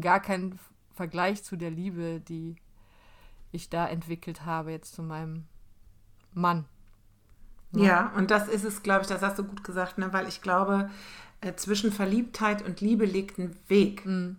gar 0.00 0.20
kein 0.20 0.58
Vergleich 0.94 1.42
zu 1.42 1.56
der 1.56 1.70
Liebe, 1.70 2.20
die 2.20 2.56
ich 3.50 3.70
da 3.70 3.86
entwickelt 3.86 4.44
habe, 4.44 4.70
jetzt 4.70 4.94
zu 4.94 5.02
meinem 5.02 5.44
Mann. 6.32 6.66
Ne? 7.72 7.86
Ja, 7.86 8.12
und 8.16 8.30
das 8.30 8.48
ist 8.48 8.64
es, 8.64 8.82
glaube 8.82 9.02
ich, 9.02 9.08
das 9.08 9.22
hast 9.22 9.38
du 9.38 9.44
gut 9.44 9.64
gesagt, 9.64 9.98
ne? 9.98 10.12
weil 10.12 10.28
ich 10.28 10.40
glaube, 10.40 10.90
äh, 11.40 11.54
zwischen 11.54 11.92
Verliebtheit 11.92 12.62
und 12.62 12.80
Liebe 12.80 13.04
liegt 13.04 13.38
ein 13.38 13.56
Weg. 13.68 14.06
Mhm. 14.06 14.36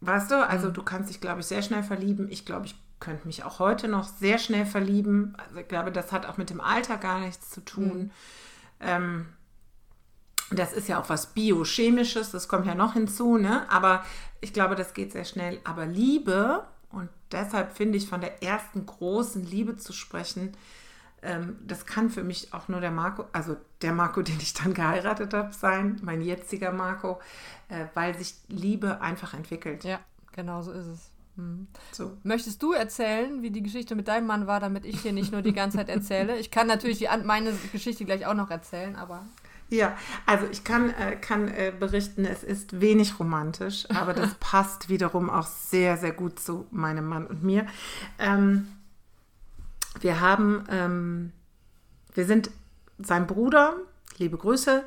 Weißt 0.00 0.30
du, 0.30 0.46
also 0.46 0.68
mhm. 0.68 0.74
du 0.74 0.82
kannst 0.82 1.10
dich, 1.10 1.20
glaube 1.20 1.40
ich, 1.40 1.46
sehr 1.46 1.62
schnell 1.62 1.82
verlieben. 1.82 2.28
Ich 2.30 2.44
glaube, 2.44 2.66
ich 2.66 2.74
könnte 3.00 3.26
mich 3.26 3.44
auch 3.44 3.58
heute 3.58 3.88
noch 3.88 4.04
sehr 4.04 4.38
schnell 4.38 4.66
verlieben. 4.66 5.36
Also 5.38 5.60
ich 5.60 5.68
glaube, 5.68 5.92
das 5.92 6.12
hat 6.12 6.26
auch 6.26 6.36
mit 6.36 6.50
dem 6.50 6.60
Alter 6.60 6.96
gar 6.96 7.20
nichts 7.20 7.50
zu 7.50 7.60
tun. 7.64 7.98
Mhm. 7.98 8.10
Ähm, 8.80 9.26
das 10.50 10.72
ist 10.72 10.88
ja 10.88 11.00
auch 11.00 11.08
was 11.08 11.34
Biochemisches, 11.34 12.30
das 12.30 12.48
kommt 12.48 12.66
ja 12.66 12.74
noch 12.74 12.92
hinzu, 12.92 13.36
ne? 13.36 13.68
Aber 13.70 14.04
ich 14.40 14.52
glaube, 14.52 14.76
das 14.76 14.94
geht 14.94 15.12
sehr 15.12 15.24
schnell. 15.24 15.60
Aber 15.64 15.86
Liebe, 15.86 16.64
und 16.90 17.08
deshalb 17.32 17.76
finde 17.76 17.98
ich 17.98 18.08
von 18.08 18.20
der 18.20 18.42
ersten 18.42 18.86
großen 18.86 19.44
Liebe 19.44 19.76
zu 19.76 19.92
sprechen, 19.92 20.56
ähm, 21.22 21.58
das 21.66 21.84
kann 21.86 22.10
für 22.10 22.22
mich 22.22 22.54
auch 22.54 22.68
nur 22.68 22.80
der 22.80 22.92
Marco, 22.92 23.24
also 23.32 23.56
der 23.82 23.92
Marco, 23.92 24.22
den 24.22 24.38
ich 24.38 24.54
dann 24.54 24.72
geheiratet 24.72 25.34
habe, 25.34 25.52
sein, 25.52 26.00
mein 26.02 26.22
jetziger 26.22 26.72
Marco, 26.72 27.20
äh, 27.68 27.86
weil 27.94 28.16
sich 28.16 28.36
Liebe 28.48 29.00
einfach 29.00 29.34
entwickelt. 29.34 29.84
Ja, 29.84 29.98
genau 30.32 30.62
so 30.62 30.72
ist 30.72 30.86
es. 30.86 31.10
Mhm. 31.36 31.68
So. 31.92 32.16
Möchtest 32.22 32.62
du 32.62 32.72
erzählen, 32.72 33.42
wie 33.42 33.50
die 33.50 33.62
Geschichte 33.62 33.94
mit 33.94 34.08
deinem 34.08 34.26
Mann 34.26 34.46
war, 34.46 34.60
damit 34.60 34.84
ich 34.84 35.00
hier 35.00 35.12
nicht 35.12 35.32
nur 35.32 35.42
die 35.42 35.52
ganze 35.52 35.76
Zeit 35.76 35.88
erzähle? 35.88 36.38
Ich 36.38 36.50
kann 36.50 36.66
natürlich 36.66 36.98
die, 36.98 37.08
meine 37.24 37.52
Geschichte 37.72 38.04
gleich 38.04 38.26
auch 38.26 38.34
noch 38.34 38.50
erzählen, 38.50 38.96
aber. 38.96 39.26
Ja, 39.68 39.96
also 40.26 40.46
ich 40.50 40.64
kann, 40.64 40.90
äh, 40.90 41.16
kann 41.16 41.48
äh, 41.48 41.72
berichten, 41.78 42.24
es 42.24 42.42
ist 42.42 42.80
wenig 42.80 43.18
romantisch, 43.18 43.88
aber 43.90 44.14
das 44.14 44.34
passt 44.40 44.88
wiederum 44.88 45.28
auch 45.28 45.46
sehr, 45.46 45.96
sehr 45.96 46.12
gut 46.12 46.38
zu 46.38 46.66
meinem 46.70 47.06
Mann 47.06 47.26
und 47.26 47.42
mir. 47.42 47.66
Ähm, 48.18 48.68
wir 50.00 50.20
haben, 50.20 50.64
ähm, 50.70 51.32
wir 52.14 52.26
sind, 52.26 52.50
sein 52.98 53.26
Bruder, 53.26 53.76
liebe 54.18 54.38
Grüße, 54.38 54.84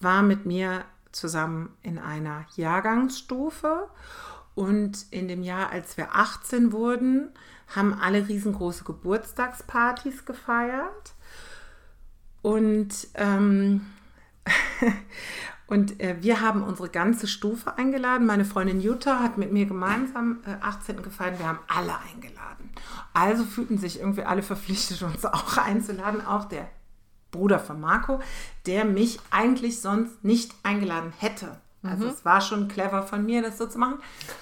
war 0.00 0.22
mit 0.22 0.46
mir 0.46 0.84
zusammen 1.12 1.70
in 1.82 1.98
einer 1.98 2.46
Jahrgangsstufe 2.56 3.88
und 4.54 5.06
in 5.10 5.28
dem 5.28 5.42
Jahr, 5.42 5.70
als 5.70 5.96
wir 5.96 6.14
18 6.14 6.72
wurden, 6.72 7.30
haben 7.74 7.94
alle 7.94 8.28
riesengroße 8.28 8.84
Geburtstagspartys 8.84 10.24
gefeiert. 10.24 11.14
Und, 12.42 13.08
ähm, 13.14 13.86
und 15.66 16.00
äh, 16.00 16.16
wir 16.20 16.40
haben 16.40 16.62
unsere 16.62 16.88
ganze 16.88 17.26
Stufe 17.26 17.76
eingeladen. 17.78 18.26
Meine 18.26 18.44
Freundin 18.44 18.80
Jutta 18.80 19.20
hat 19.20 19.38
mit 19.38 19.52
mir 19.52 19.66
gemeinsam 19.66 20.40
äh, 20.46 20.62
18. 20.62 21.02
gefeiert. 21.02 21.38
Wir 21.38 21.48
haben 21.48 21.60
alle 21.66 21.98
eingeladen. 21.98 22.70
Also 23.12 23.44
fühlten 23.44 23.78
sich 23.78 23.98
irgendwie 23.98 24.24
alle 24.24 24.42
verpflichtet, 24.42 25.02
uns 25.02 25.24
auch 25.24 25.56
einzuladen. 25.56 26.24
Auch 26.24 26.44
der 26.44 26.68
Bruder 27.32 27.58
von 27.58 27.80
Marco, 27.80 28.20
der 28.66 28.84
mich 28.84 29.18
eigentlich 29.30 29.80
sonst 29.80 30.22
nicht 30.22 30.54
eingeladen 30.62 31.12
hätte. 31.18 31.60
Also 31.84 32.04
mhm. 32.04 32.10
es 32.10 32.24
war 32.24 32.40
schon 32.40 32.68
clever 32.68 33.02
von 33.02 33.24
mir, 33.24 33.42
das 33.42 33.58
so 33.58 33.66
zu 33.66 33.78
machen. 33.78 33.98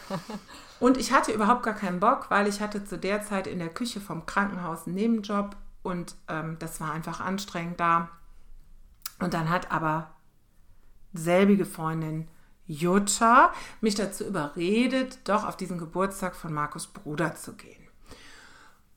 Und 0.80 0.96
ich 0.96 1.12
hatte 1.12 1.32
überhaupt 1.32 1.62
gar 1.62 1.74
keinen 1.74 2.00
Bock, 2.00 2.26
weil 2.28 2.48
ich 2.48 2.60
hatte 2.60 2.84
zu 2.84 2.98
der 2.98 3.22
Zeit 3.22 3.46
in 3.46 3.60
der 3.60 3.68
Küche 3.68 4.00
vom 4.00 4.26
Krankenhaus 4.26 4.86
einen 4.86 4.96
Nebenjob 4.96 5.54
und 5.84 6.16
ähm, 6.26 6.56
das 6.58 6.80
war 6.80 6.90
einfach 6.90 7.20
anstrengend 7.20 7.78
da. 7.78 8.08
Und 9.20 9.32
dann 9.32 9.48
hat 9.48 9.70
aber 9.70 10.10
selbige 11.12 11.66
Freundin 11.66 12.26
Jutta 12.66 13.52
mich 13.80 13.94
dazu 13.94 14.24
überredet, 14.24 15.18
doch 15.24 15.46
auf 15.46 15.56
diesen 15.56 15.78
Geburtstag 15.78 16.34
von 16.34 16.52
Markus 16.52 16.88
Bruder 16.88 17.36
zu 17.36 17.52
gehen. 17.52 17.81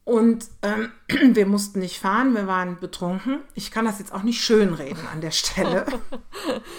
Und 0.05 0.45
ähm, 0.61 0.91
wir 1.35 1.47
mussten 1.47 1.79
nicht 1.79 1.99
fahren, 1.99 2.35
wir 2.35 2.47
waren 2.47 2.79
betrunken. 2.79 3.39
Ich 3.55 3.71
kann 3.71 3.85
das 3.85 3.99
jetzt 3.99 4.13
auch 4.13 4.23
nicht 4.23 4.41
schönreden 4.41 5.05
an 5.11 5.19
der 5.19 5.31
Stelle. 5.31 5.85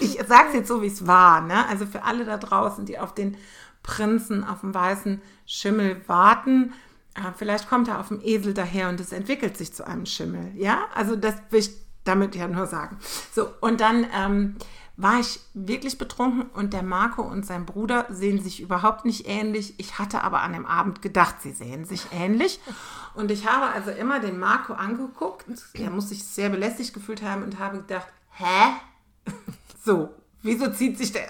Ich 0.00 0.18
sage 0.26 0.48
es 0.48 0.54
jetzt 0.54 0.68
so, 0.68 0.80
wie 0.82 0.86
es 0.86 1.06
war. 1.06 1.40
Ne? 1.40 1.66
Also 1.66 1.86
für 1.86 2.04
alle 2.04 2.24
da 2.24 2.36
draußen, 2.36 2.86
die 2.86 2.98
auf 2.98 3.14
den 3.14 3.36
Prinzen, 3.82 4.44
auf 4.44 4.60
dem 4.60 4.72
weißen 4.72 5.20
Schimmel 5.44 6.00
warten, 6.06 6.72
äh, 7.16 7.32
vielleicht 7.36 7.68
kommt 7.68 7.88
er 7.88 7.98
auf 7.98 8.08
dem 8.08 8.20
Esel 8.22 8.54
daher 8.54 8.88
und 8.88 9.00
es 9.00 9.12
entwickelt 9.12 9.56
sich 9.56 9.72
zu 9.72 9.86
einem 9.86 10.06
Schimmel. 10.06 10.52
Ja, 10.54 10.86
also 10.94 11.16
das 11.16 11.34
damit 12.06 12.34
ja 12.34 12.48
nur 12.48 12.66
sagen. 12.66 12.96
So, 13.32 13.48
und 13.60 13.80
dann 13.80 14.06
ähm, 14.14 14.56
war 14.96 15.20
ich 15.20 15.40
wirklich 15.52 15.98
betrunken 15.98 16.46
und 16.54 16.72
der 16.72 16.82
Marco 16.82 17.22
und 17.22 17.44
sein 17.44 17.66
Bruder 17.66 18.06
sehen 18.08 18.42
sich 18.42 18.60
überhaupt 18.60 19.04
nicht 19.04 19.28
ähnlich. 19.28 19.74
Ich 19.78 19.98
hatte 19.98 20.22
aber 20.22 20.40
an 20.40 20.54
dem 20.54 20.64
Abend 20.64 21.02
gedacht, 21.02 21.36
sie 21.42 21.52
sehen 21.52 21.84
sich 21.84 22.06
ähnlich. 22.12 22.60
Und 23.14 23.30
ich 23.30 23.46
habe 23.46 23.66
also 23.66 23.90
immer 23.90 24.20
den 24.20 24.38
Marco 24.38 24.72
angeguckt. 24.72 25.46
Der 25.76 25.90
muss 25.90 26.08
sich 26.08 26.24
sehr 26.24 26.48
belästigt 26.48 26.94
gefühlt 26.94 27.22
haben 27.22 27.42
und 27.42 27.58
habe 27.58 27.78
gedacht, 27.78 28.08
hä? 28.32 28.74
So, 29.84 30.12
wieso 30.42 30.68
zieht 30.72 30.98
sich 30.98 31.12
der 31.12 31.28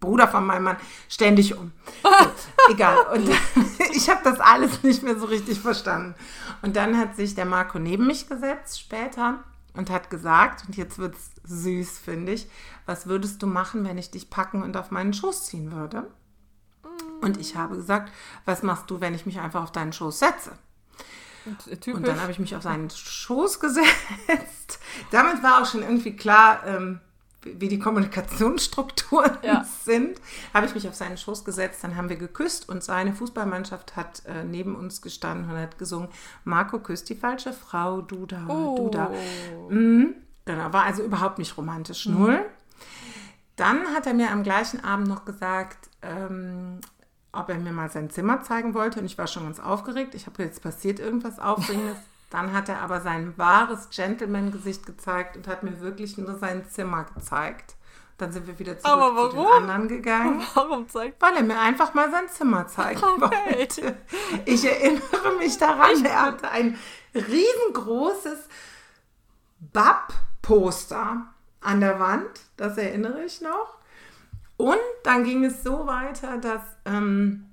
Bruder 0.00 0.26
von 0.26 0.44
meinem 0.44 0.64
Mann 0.64 0.76
ständig 1.08 1.56
um? 1.56 1.70
So, 2.02 2.10
egal. 2.72 2.96
Und 3.14 3.30
ich 3.92 4.10
habe 4.10 4.22
das 4.24 4.40
alles 4.40 4.82
nicht 4.82 5.04
mehr 5.04 5.16
so 5.16 5.26
richtig 5.26 5.60
verstanden. 5.60 6.16
Und 6.62 6.74
dann 6.74 6.98
hat 6.98 7.14
sich 7.14 7.36
der 7.36 7.44
Marco 7.44 7.78
neben 7.78 8.08
mich 8.08 8.28
gesetzt 8.28 8.80
später 8.80 9.44
und 9.74 9.90
hat 9.90 10.10
gesagt, 10.10 10.66
und 10.66 10.76
jetzt 10.76 10.98
wird 10.98 11.14
es 11.14 11.30
süß, 11.44 11.98
finde 11.98 12.32
ich, 12.32 12.48
was 12.86 13.06
würdest 13.06 13.42
du 13.42 13.46
machen, 13.46 13.84
wenn 13.84 13.98
ich 13.98 14.10
dich 14.10 14.30
packen 14.30 14.62
und 14.62 14.76
auf 14.76 14.90
meinen 14.90 15.12
Schoß 15.12 15.46
ziehen 15.46 15.72
würde? 15.72 16.10
Und 17.20 17.36
ich 17.36 17.56
habe 17.56 17.76
gesagt, 17.76 18.12
was 18.44 18.62
machst 18.62 18.90
du, 18.90 19.00
wenn 19.00 19.14
ich 19.14 19.26
mich 19.26 19.40
einfach 19.40 19.62
auf 19.62 19.72
deinen 19.72 19.92
Schoß 19.92 20.18
setze? 20.18 20.52
Und, 21.44 21.88
und 21.88 22.06
dann 22.06 22.20
habe 22.20 22.32
ich 22.32 22.38
mich 22.38 22.54
auf 22.54 22.62
seinen 22.62 22.90
Schoß 22.90 23.60
gesetzt. 23.60 24.78
Damit 25.10 25.42
war 25.42 25.62
auch 25.62 25.66
schon 25.66 25.82
irgendwie 25.82 26.16
klar, 26.16 26.66
ähm, 26.66 27.00
wie 27.42 27.68
die 27.68 27.78
Kommunikationsstrukturen 27.78 29.38
ja. 29.42 29.64
sind, 29.84 30.20
habe 30.52 30.66
ich 30.66 30.74
mich 30.74 30.88
auf 30.88 30.94
seinen 30.94 31.16
Schoß 31.16 31.44
gesetzt, 31.44 31.82
dann 31.82 31.96
haben 31.96 32.08
wir 32.08 32.16
geküsst 32.16 32.68
und 32.68 32.84
seine 32.84 33.12
Fußballmannschaft 33.14 33.96
hat 33.96 34.22
äh, 34.26 34.44
neben 34.44 34.76
uns 34.76 35.00
gestanden 35.00 35.50
und 35.50 35.56
hat 35.56 35.78
gesungen, 35.78 36.08
Marco 36.44 36.78
küsst 36.80 37.08
die 37.08 37.14
falsche 37.14 37.52
Frau, 37.52 38.02
du 38.02 38.26
da, 38.26 38.46
oh. 38.48 38.76
du 38.76 38.88
da. 38.90 39.10
Mhm. 39.68 40.14
Genau, 40.44 40.72
war 40.72 40.84
also 40.84 41.02
überhaupt 41.02 41.38
nicht 41.38 41.56
romantisch, 41.56 42.06
mhm. 42.06 42.18
null. 42.18 42.46
Dann 43.56 43.88
hat 43.94 44.06
er 44.06 44.14
mir 44.14 44.30
am 44.30 44.42
gleichen 44.42 44.82
Abend 44.84 45.08
noch 45.08 45.24
gesagt, 45.24 45.90
ähm, 46.02 46.80
ob 47.32 47.48
er 47.48 47.58
mir 47.58 47.72
mal 47.72 47.90
sein 47.90 48.10
Zimmer 48.10 48.42
zeigen 48.42 48.74
wollte 48.74 49.00
und 49.00 49.06
ich 49.06 49.18
war 49.18 49.26
schon 49.26 49.44
ganz 49.44 49.60
aufgeregt. 49.60 50.14
Ich 50.14 50.26
habe 50.26 50.42
jetzt 50.42 50.62
passiert 50.62 50.98
irgendwas 50.98 51.38
Aufregendes. 51.38 51.96
Dann 52.30 52.52
hat 52.52 52.68
er 52.68 52.80
aber 52.80 53.00
sein 53.00 53.34
wahres 53.36 53.90
Gentleman-Gesicht 53.90 54.86
gezeigt 54.86 55.36
und 55.36 55.48
hat 55.48 55.64
mir 55.64 55.80
wirklich 55.80 56.16
nur 56.16 56.38
sein 56.38 56.64
Zimmer 56.68 57.04
gezeigt. 57.04 57.74
Dann 58.18 58.32
sind 58.32 58.46
wir 58.46 58.58
wieder 58.58 58.78
zurück 58.78 59.30
zu 59.32 59.36
den 59.36 59.46
anderen 59.46 59.88
gegangen. 59.88 60.42
Warum 60.54 60.88
zeigt 60.88 61.20
Weil 61.20 61.36
er 61.36 61.42
mir 61.42 61.58
einfach 61.58 61.94
mal 61.94 62.10
sein 62.10 62.28
Zimmer 62.28 62.68
zeigen 62.68 63.02
okay. 63.02 63.56
wollte. 63.56 63.96
Ich 64.44 64.64
erinnere 64.64 65.38
mich 65.38 65.58
daran, 65.58 66.04
er 66.04 66.22
hatte 66.22 66.50
ein 66.50 66.78
riesengroßes 67.14 68.48
Bab-Poster 69.72 71.26
an 71.62 71.80
der 71.80 71.98
Wand. 71.98 72.28
Das 72.56 72.76
erinnere 72.76 73.24
ich 73.24 73.40
noch. 73.40 73.78
Und 74.56 74.78
dann 75.02 75.24
ging 75.24 75.44
es 75.44 75.64
so 75.64 75.86
weiter, 75.86 76.36
dass 76.36 76.60
ähm, 76.84 77.49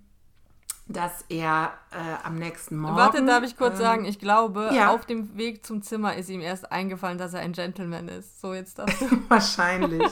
dass 0.90 1.26
er 1.30 1.74
äh, 1.92 2.26
am 2.26 2.36
nächsten 2.36 2.78
Morgen. 2.78 2.96
Warte, 2.96 3.26
darf 3.26 3.44
ich 3.44 3.58
kurz 3.58 3.76
ähm, 3.76 3.82
sagen, 3.82 4.06
ich 4.06 4.20
glaube, 4.20 4.72
ja. 4.74 4.90
auf 4.90 5.06
dem 5.06 5.36
Weg 5.38 5.66
zum 5.66 5.82
Zimmer 5.82 6.16
ist 6.16 6.30
ihm 6.30 6.42
erst 6.42 6.72
eingefallen, 6.72 7.18
dass 7.18 7.34
er 7.34 7.42
ein 7.42 7.52
Gentleman 7.52 8.08
ist. 8.08 8.40
So, 8.40 8.54
jetzt 8.54 8.80
du. 8.80 8.86
Wahrscheinlich. 9.30 10.04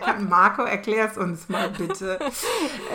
kann, 0.00 0.28
Marco, 0.28 0.62
erklär 0.62 1.10
es 1.10 1.18
uns 1.18 1.48
mal 1.48 1.70
bitte. 1.70 2.18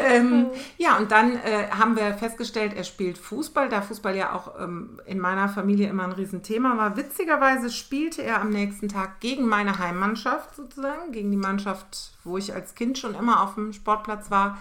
ähm, 0.05 0.47
ja, 0.77 0.97
und 0.97 1.11
dann 1.11 1.35
äh, 1.37 1.69
haben 1.69 1.95
wir 1.95 2.13
festgestellt, 2.13 2.73
er 2.75 2.83
spielt 2.83 3.17
Fußball, 3.17 3.69
da 3.69 3.81
Fußball 3.81 4.15
ja 4.15 4.33
auch 4.33 4.59
ähm, 4.59 4.99
in 5.05 5.19
meiner 5.19 5.49
Familie 5.49 5.89
immer 5.89 6.03
ein 6.03 6.11
Riesenthema 6.11 6.77
war. 6.77 6.97
Witzigerweise 6.97 7.69
spielte 7.69 8.23
er 8.23 8.41
am 8.41 8.49
nächsten 8.49 8.89
Tag 8.89 9.19
gegen 9.19 9.47
meine 9.47 9.79
Heimmannschaft 9.79 10.55
sozusagen, 10.55 11.11
gegen 11.11 11.31
die 11.31 11.37
Mannschaft, 11.37 12.11
wo 12.23 12.37
ich 12.37 12.53
als 12.53 12.75
Kind 12.75 12.97
schon 12.97 13.15
immer 13.15 13.41
auf 13.41 13.55
dem 13.55 13.73
Sportplatz 13.73 14.31
war 14.31 14.57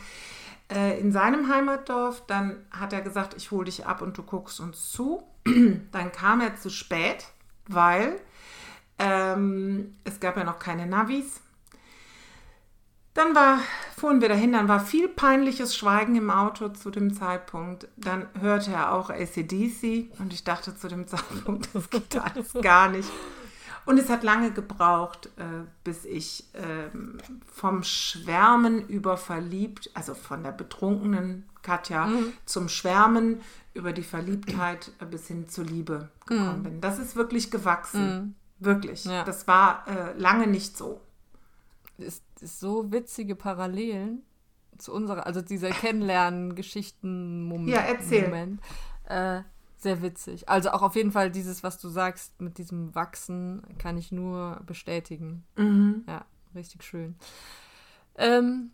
äh, 0.72 0.98
in 1.00 1.12
seinem 1.12 1.48
Heimatdorf. 1.48 2.24
Dann 2.26 2.64
hat 2.70 2.92
er 2.92 3.02
gesagt, 3.02 3.34
ich 3.36 3.50
hole 3.50 3.64
dich 3.64 3.86
ab 3.86 4.02
und 4.02 4.16
du 4.16 4.22
guckst 4.22 4.60
uns 4.60 4.90
zu. 4.90 5.22
dann 5.92 6.12
kam 6.12 6.40
er 6.40 6.56
zu 6.56 6.70
spät, 6.70 7.26
weil 7.68 8.20
ähm, 8.98 9.96
es 10.04 10.20
gab 10.20 10.36
ja 10.36 10.44
noch 10.44 10.58
keine 10.58 10.86
Navis. 10.86 11.40
Dann 13.14 13.32
war, 13.36 13.60
fuhren 13.96 14.20
wir 14.20 14.28
dahin, 14.28 14.52
dann 14.52 14.66
war 14.66 14.80
viel 14.80 15.08
peinliches 15.08 15.76
Schweigen 15.76 16.16
im 16.16 16.30
Auto 16.30 16.70
zu 16.70 16.90
dem 16.90 17.14
Zeitpunkt. 17.14 17.86
Dann 17.96 18.26
hörte 18.40 18.72
er 18.72 18.92
auch 18.92 19.08
ACDC 19.08 20.10
und 20.18 20.32
ich 20.32 20.42
dachte 20.42 20.76
zu 20.76 20.88
dem 20.88 21.06
Zeitpunkt, 21.06 21.68
das 21.72 21.90
geht 21.90 22.16
alles 22.16 22.52
gar 22.60 22.88
nicht. 22.88 23.08
Und 23.86 23.98
es 23.98 24.08
hat 24.08 24.22
lange 24.22 24.52
gebraucht, 24.52 25.26
äh, 25.36 25.64
bis 25.82 26.04
ich 26.04 26.44
äh, 26.54 26.88
vom 27.46 27.82
Schwärmen 27.82 28.86
über 28.88 29.16
verliebt, 29.16 29.90
also 29.94 30.14
von 30.14 30.42
der 30.42 30.52
betrunkenen 30.52 31.44
Katja 31.62 32.06
mhm. 32.06 32.32
zum 32.46 32.68
Schwärmen 32.68 33.40
über 33.74 33.92
die 33.92 34.02
Verliebtheit 34.02 34.92
bis 35.10 35.26
hin 35.28 35.48
zur 35.48 35.64
Liebe 35.64 36.08
gekommen 36.26 36.58
mhm. 36.58 36.62
bin. 36.62 36.80
Das 36.80 36.98
ist 36.98 37.16
wirklich 37.16 37.50
gewachsen. 37.50 38.36
Wirklich. 38.60 39.04
Ja. 39.04 39.24
Das 39.24 39.46
war 39.46 39.86
äh, 39.88 40.16
lange 40.16 40.46
nicht 40.46 40.76
so. 40.76 41.00
Es 41.98 42.22
ist 42.40 42.60
so 42.60 42.90
witzige 42.92 43.34
Parallelen 43.34 44.22
zu 44.78 44.92
unserer, 44.92 45.26
also 45.26 45.40
dieser 45.42 45.70
Kennenlernen-Geschichten-Moment. 45.70 47.68
Ja, 47.68 47.80
erzähl. 47.80 48.24
Moment. 48.24 48.60
Äh, 49.04 49.42
sehr 49.84 50.02
witzig. 50.02 50.48
Also 50.48 50.70
auch 50.70 50.82
auf 50.82 50.96
jeden 50.96 51.12
Fall 51.12 51.30
dieses, 51.30 51.62
was 51.62 51.78
du 51.78 51.88
sagst 51.88 52.40
mit 52.40 52.58
diesem 52.58 52.92
Wachsen, 52.96 53.62
kann 53.78 53.96
ich 53.96 54.10
nur 54.10 54.60
bestätigen. 54.66 55.44
Mhm. 55.56 56.02
Ja, 56.08 56.24
richtig 56.54 56.82
schön. 56.82 57.14
Ähm, 58.16 58.72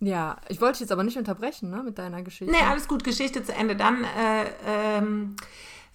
ja, 0.00 0.36
ich 0.48 0.60
wollte 0.60 0.74
dich 0.74 0.80
jetzt 0.80 0.92
aber 0.92 1.04
nicht 1.04 1.16
unterbrechen, 1.16 1.70
ne, 1.70 1.82
mit 1.82 1.98
deiner 1.98 2.22
Geschichte. 2.22 2.52
Nee, 2.52 2.62
alles 2.68 2.88
gut, 2.88 3.04
Geschichte 3.04 3.44
zu 3.44 3.54
Ende. 3.54 3.76
Dann 3.76 4.04
äh, 4.04 4.46
ähm, 4.66 5.36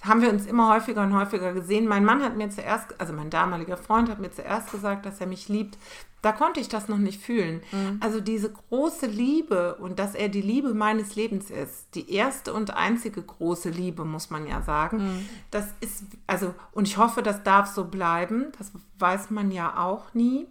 haben 0.02 0.22
wir 0.22 0.30
uns 0.30 0.46
immer 0.46 0.74
häufiger 0.74 1.04
und 1.04 1.14
häufiger 1.14 1.54
gesehen. 1.54 1.88
Mein 1.88 2.06
Mann 2.06 2.24
hat 2.24 2.36
mir 2.36 2.50
zuerst, 2.50 3.00
also 3.00 3.14
mein 3.14 3.30
damaliger 3.30 3.78
Freund 3.78 4.10
hat 4.10 4.20
mir 4.20 4.32
zuerst 4.32 4.72
gesagt, 4.72 5.06
dass 5.06 5.22
er 5.22 5.28
mich 5.28 5.48
liebt. 5.50 5.78
Da 6.24 6.32
konnte 6.32 6.62
ich 6.62 6.70
das 6.70 6.88
noch 6.88 6.98
nicht 6.98 7.22
fühlen. 7.22 7.62
Mhm. 7.74 8.00
Also 8.00 8.22
diese 8.22 8.50
große 8.50 9.08
Liebe 9.08 9.76
und 9.76 10.00
dass 10.00 10.16
er 10.16 10.30
die 10.30 10.42
Liebe 10.42 10.74
meines 10.74 11.16
Lebens 11.16 11.52
ist, 11.52 11.94
die 11.96 12.14
erste 12.14 12.54
und 12.54 12.74
einzige 12.74 13.22
große 13.22 13.70
Liebe, 13.70 14.06
muss 14.06 14.30
man 14.30 14.48
ja 14.48 14.62
sagen. 14.62 15.00
Mhm. 15.00 15.26
Das 15.52 15.68
ist, 15.82 16.06
also, 16.26 16.56
und 16.72 16.88
ich 16.88 16.98
hoffe, 16.98 17.24
das 17.24 17.44
darf 17.44 17.68
so 17.68 17.84
bleiben. 17.84 18.54
Das 18.58 18.72
weiß 19.00 19.32
man 19.32 19.52
ja 19.52 19.78
auch 19.78 20.14
nie. 20.14 20.48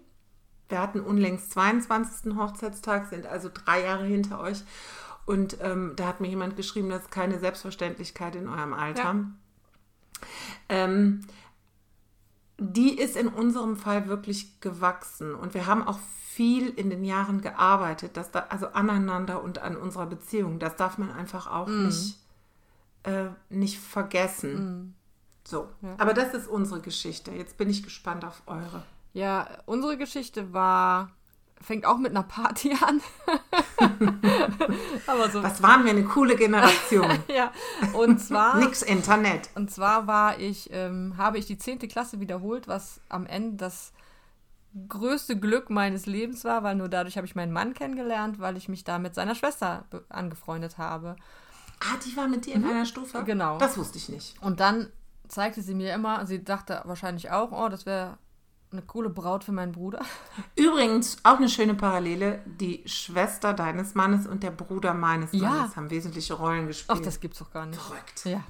Wir 0.69 0.79
hatten 0.79 1.01
unlängst 1.01 1.51
22. 1.53 2.37
Hochzeitstag, 2.37 3.09
sind 3.09 3.25
also 3.25 3.49
drei 3.53 3.83
Jahre 3.83 4.05
hinter 4.05 4.41
euch. 4.41 4.65
Und 5.25 5.57
ähm, 5.63 5.95
da 5.97 6.07
hat 6.07 6.21
mir 6.21 6.29
jemand 6.29 6.55
geschrieben, 6.55 6.91
das 6.91 7.05
ist 7.05 7.11
keine 7.11 7.39
Selbstverständlichkeit 7.39 8.37
in 8.37 8.47
eurem 8.47 8.75
Alter. 8.75 9.03
Ja. 9.05 9.25
Ähm, 10.69 11.23
die 12.63 12.99
ist 12.99 13.17
in 13.17 13.29
unserem 13.29 13.77
Fall 13.77 14.09
wirklich 14.09 14.61
gewachsen 14.61 15.35
und 15.35 15.55
wir 15.55 15.67
haben 15.67 15.87
auch 15.87 15.99
viel 16.33 16.69
in 16.71 16.89
den 16.89 17.05
Jahren 17.05 17.43
gearbeitet, 17.43 18.17
dass 18.17 18.31
da, 18.31 18.47
also 18.49 18.69
aneinander 18.69 19.43
und 19.43 19.59
an 19.59 19.77
unserer 19.77 20.07
Beziehung. 20.07 20.59
Das 20.59 20.77
darf 20.77 20.97
man 20.97 21.13
einfach 21.13 21.47
auch 21.47 21.67
mm. 21.67 21.87
nicht, 21.87 22.19
äh, 23.03 23.27
nicht 23.51 23.79
vergessen. 23.79 24.55
Mm. 24.55 24.95
So, 25.45 25.69
ja. 25.83 25.95
aber 25.99 26.15
das 26.15 26.33
ist 26.33 26.49
unsere 26.49 26.81
Geschichte. 26.81 27.33
Jetzt 27.33 27.59
bin 27.59 27.69
ich 27.69 27.83
gespannt 27.83 28.25
auf 28.25 28.43
eure. 28.47 28.83
Ja, 29.13 29.47
unsere 29.67 29.99
Geschichte 29.99 30.55
war 30.55 31.11
fängt 31.63 31.87
auch 31.87 31.99
mit 31.99 32.11
einer 32.11 32.23
Party 32.23 32.77
an. 32.87 33.01
Aber 35.07 35.31
so. 35.31 35.43
Was 35.43 35.63
waren 35.63 35.85
wir 35.85 35.91
eine 35.91 36.05
coole 36.05 36.37
Generation? 36.37 37.11
ja, 37.29 37.53
und 37.93 38.19
zwar. 38.19 38.59
Nix 38.59 38.83
Internet. 38.83 39.51
Und 39.55 39.71
zwar 39.71 40.07
war 40.07 40.39
ich, 40.39 40.71
ähm, 40.73 41.15
habe 41.17 41.39
ich 41.39 41.47
die 41.47 41.59
10. 41.59 41.81
Klasse 41.89 42.21
wiederholt, 42.21 42.69
was 42.69 43.01
am 43.09 43.27
Ende 43.27 43.57
das 43.57 43.93
größte 44.89 45.39
Glück 45.39 45.71
meines 45.71 46.07
Lebens 46.07 46.45
war, 46.45 46.63
weil 46.63 46.77
nur 46.77 46.89
dadurch 46.89 47.17
habe 47.17 47.27
ich 47.27 47.35
meinen 47.35 47.53
Mann 47.53 47.75
kennengelernt, 47.75 48.39
weil 48.41 48.57
ich 48.57 48.69
mich 48.69 48.85
da 48.85 48.99
mit 48.99 49.15
seiner 49.15 49.35
Schwester 49.35 49.85
angefreundet 50.09 50.79
habe. 50.79 51.17
Ah, 51.81 51.97
die 52.05 52.17
war 52.17 52.29
mit 52.29 52.47
dir 52.47 52.55
in 52.55 52.63
mhm. 52.63 52.71
einer 52.71 52.87
Stufe? 52.87 53.23
Genau. 53.25 53.59
Das 53.59 53.77
wusste 53.77 53.99
ich 53.99 54.09
nicht. 54.09 54.41
Und 54.41 54.61
dann 54.61 54.89
zeigte 55.29 55.63
sie 55.63 55.75
mir 55.75 55.93
immer, 55.95 56.25
sie 56.27 56.45
dachte 56.45 56.81
wahrscheinlich 56.85 57.31
auch, 57.31 57.53
oh, 57.53 57.69
das 57.69 57.87
wäre 57.87 58.19
eine 58.73 58.83
coole 58.83 59.11
Braut 59.11 59.45
für 59.45 59.53
meinen 59.53 59.73
Bruder. 59.73 60.03
Übrigens, 60.57 61.19
auch 61.23 61.37
eine 61.37 61.49
schöne 61.49 61.75
Parallele. 61.75 62.41
Die 62.47 62.83
Schwester 62.87 63.53
deines 63.53 63.95
Mannes 63.95 64.27
und 64.27 64.43
der 64.43 64.51
Bruder 64.51 64.95
meines 64.95 65.33
ja. 65.33 65.49
Mannes 65.49 65.77
haben 65.77 65.91
wesentliche 65.91 66.35
Rollen 66.35 66.67
gespielt. 66.67 66.99
Ach, 66.99 67.05
das 67.05 67.21
gibt's 67.21 67.39
doch 67.39 67.51
gar 67.53 67.67
nicht. 67.67 67.81
Verrückt. 67.81 68.25
Ja. 68.25 68.43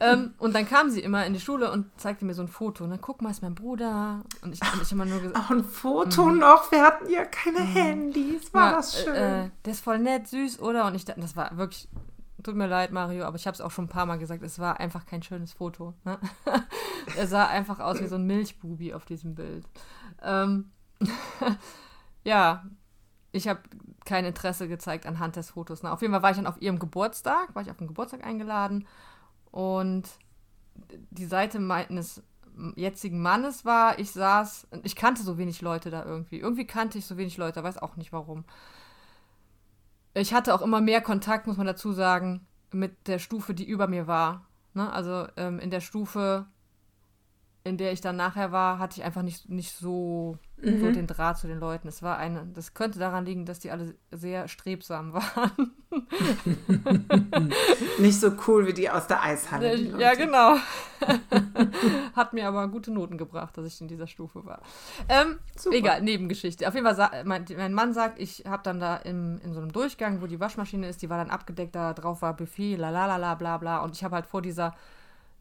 ähm, 0.00 0.34
und 0.38 0.54
dann 0.54 0.68
kam 0.68 0.90
sie 0.90 1.00
immer 1.00 1.24
in 1.26 1.32
die 1.32 1.40
Schule 1.40 1.70
und 1.70 1.86
zeigte 1.96 2.24
mir 2.24 2.34
so 2.34 2.42
ein 2.42 2.48
Foto. 2.48 2.84
Und 2.84 2.90
dann 2.90 3.00
guck 3.00 3.22
mal, 3.22 3.30
ist 3.30 3.42
mein 3.42 3.54
Bruder. 3.54 4.22
Und 4.42 4.52
ich, 4.52 4.60
ich 4.82 4.92
immer 4.92 5.04
nur 5.04 5.20
gesagt. 5.20 5.38
Auch 5.38 5.50
ein 5.50 5.64
Foto 5.64 6.26
mhm. 6.26 6.38
noch. 6.38 6.70
Wir 6.72 6.82
hatten 6.82 7.08
ja 7.08 7.24
keine 7.24 7.60
mhm. 7.60 7.74
Handys. 7.74 8.52
War 8.52 8.70
ja, 8.70 8.76
das 8.76 9.02
schön. 9.02 9.14
Äh, 9.14 9.50
der 9.64 9.72
ist 9.72 9.84
voll 9.84 9.98
nett, 9.98 10.26
süß, 10.28 10.60
oder? 10.60 10.86
Und 10.86 10.94
ich 10.94 11.04
das 11.04 11.36
war 11.36 11.56
wirklich 11.56 11.88
tut 12.46 12.56
mir 12.56 12.66
leid, 12.66 12.92
Mario, 12.92 13.24
aber 13.24 13.36
ich 13.36 13.46
habe 13.46 13.54
es 13.54 13.60
auch 13.60 13.70
schon 13.70 13.86
ein 13.86 13.90
paar 13.90 14.06
Mal 14.06 14.18
gesagt, 14.18 14.42
es 14.42 14.58
war 14.58 14.78
einfach 14.78 15.04
kein 15.04 15.22
schönes 15.22 15.52
Foto. 15.52 15.94
Ne? 16.04 16.18
er 17.16 17.26
sah 17.26 17.46
einfach 17.46 17.80
aus 17.80 18.00
wie 18.00 18.06
so 18.06 18.14
ein 18.14 18.26
Milchbubi 18.26 18.94
auf 18.94 19.04
diesem 19.04 19.34
Bild. 19.34 19.66
Ähm, 20.22 20.70
ja, 22.24 22.64
ich 23.32 23.48
habe 23.48 23.60
kein 24.04 24.24
Interesse 24.24 24.68
gezeigt 24.68 25.06
anhand 25.06 25.36
des 25.36 25.50
Fotos. 25.50 25.82
Ne? 25.82 25.92
Auf 25.92 26.02
jeden 26.02 26.12
Fall 26.12 26.22
war 26.22 26.30
ich 26.30 26.36
dann 26.36 26.46
auf 26.46 26.62
ihrem 26.62 26.78
Geburtstag, 26.78 27.54
war 27.54 27.62
ich 27.62 27.70
auf 27.70 27.78
den 27.78 27.88
Geburtstag 27.88 28.24
eingeladen 28.24 28.86
und 29.50 30.08
die 31.10 31.26
Seite 31.26 31.58
meines 31.58 32.22
jetzigen 32.76 33.20
Mannes 33.20 33.64
war, 33.64 33.98
ich 33.98 34.12
saß, 34.12 34.68
ich 34.82 34.96
kannte 34.96 35.22
so 35.22 35.36
wenig 35.36 35.60
Leute 35.62 35.90
da 35.90 36.04
irgendwie. 36.04 36.38
Irgendwie 36.38 36.66
kannte 36.66 36.98
ich 36.98 37.06
so 37.06 37.16
wenig 37.16 37.36
Leute, 37.36 37.62
weiß 37.62 37.78
auch 37.78 37.96
nicht 37.96 38.12
warum. 38.12 38.44
Ich 40.16 40.32
hatte 40.32 40.54
auch 40.54 40.62
immer 40.62 40.80
mehr 40.80 41.02
Kontakt, 41.02 41.46
muss 41.46 41.58
man 41.58 41.66
dazu 41.66 41.92
sagen, 41.92 42.46
mit 42.72 43.06
der 43.06 43.18
Stufe, 43.18 43.52
die 43.52 43.66
über 43.66 43.86
mir 43.86 44.06
war. 44.06 44.46
Ne? 44.72 44.90
Also 44.90 45.26
ähm, 45.36 45.58
in 45.58 45.70
der 45.70 45.80
Stufe, 45.80 46.46
in 47.66 47.76
der 47.76 47.92
ich 47.92 48.00
dann 48.00 48.14
nachher 48.14 48.52
war, 48.52 48.78
hatte 48.78 49.00
ich 49.00 49.04
einfach 49.04 49.22
nicht, 49.22 49.48
nicht 49.48 49.72
so, 49.72 50.38
mhm. 50.58 50.80
so 50.80 50.92
den 50.92 51.08
Draht 51.08 51.36
zu 51.36 51.48
den 51.48 51.58
Leuten. 51.58 51.88
Es 51.88 52.00
war 52.00 52.16
eine, 52.16 52.46
das 52.54 52.74
könnte 52.74 53.00
daran 53.00 53.24
liegen, 53.26 53.44
dass 53.44 53.58
die 53.58 53.72
alle 53.72 53.96
sehr 54.12 54.46
strebsam 54.46 55.12
waren. 55.12 55.72
nicht 57.98 58.20
so 58.20 58.30
cool 58.46 58.68
wie 58.68 58.72
die 58.72 58.88
aus 58.88 59.08
der 59.08 59.20
Eishalle. 59.20 59.74
Ja, 59.98 60.14
genau. 60.14 60.54
Hat 62.14 62.32
mir 62.34 62.46
aber 62.46 62.68
gute 62.68 62.92
Noten 62.92 63.18
gebracht, 63.18 63.58
dass 63.58 63.66
ich 63.66 63.80
in 63.80 63.88
dieser 63.88 64.06
Stufe 64.06 64.46
war. 64.46 64.62
Ähm, 65.08 65.40
egal, 65.72 66.02
Nebengeschichte. 66.02 66.68
Auf 66.68 66.74
jeden 66.74 66.86
Fall, 66.86 67.24
mein, 67.24 67.46
mein 67.56 67.74
Mann 67.74 67.94
sagt, 67.94 68.20
ich 68.20 68.44
habe 68.46 68.62
dann 68.62 68.78
da 68.78 68.96
im, 68.98 69.40
in 69.42 69.54
so 69.54 69.60
einem 69.60 69.72
Durchgang, 69.72 70.22
wo 70.22 70.28
die 70.28 70.38
Waschmaschine 70.38 70.88
ist, 70.88 71.02
die 71.02 71.10
war 71.10 71.18
dann 71.18 71.30
abgedeckt, 71.30 71.74
da 71.74 71.94
drauf 71.94 72.22
war 72.22 72.36
Buffet, 72.36 72.76
la 72.76 72.90
la 72.90 73.06
la 73.06 73.16
la 73.16 73.34
bla 73.34 73.58
bla. 73.58 73.78
Und 73.78 73.96
ich 73.96 74.04
habe 74.04 74.14
halt 74.14 74.26
vor 74.26 74.40
dieser 74.40 74.72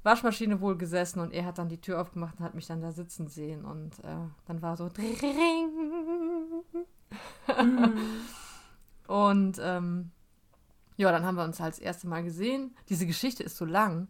Waschmaschine 0.06 0.62
wohl 0.62 0.78
gesessen 0.78 1.20
und 1.20 1.34
er 1.34 1.46
hat 1.46 1.58
dann 1.58 1.70
die 1.70 1.82
Tür 1.82 2.00
aufgemacht 2.00 2.36
und 2.40 2.46
hat 2.46 2.56
mich 2.56 2.68
dann 2.68 2.82
da 2.82 2.92
sitzen 2.92 3.28
sehen. 3.28 3.66
Und 3.66 4.00
äh, 4.04 4.16
dann 4.46 4.62
war 4.62 4.78
so. 4.78 4.90
Mm. 7.58 7.98
und 9.08 9.60
ähm, 9.62 10.12
ja, 10.98 11.12
dann 11.12 11.26
haben 11.26 11.36
wir 11.36 11.44
uns 11.44 11.60
halt 11.60 11.74
das 11.74 11.80
erste 11.80 12.08
Mal 12.08 12.24
gesehen. 12.24 12.76
Diese 12.90 13.06
Geschichte 13.06 13.44
ist 13.44 13.58
so 13.58 13.66
lang. 13.66 14.08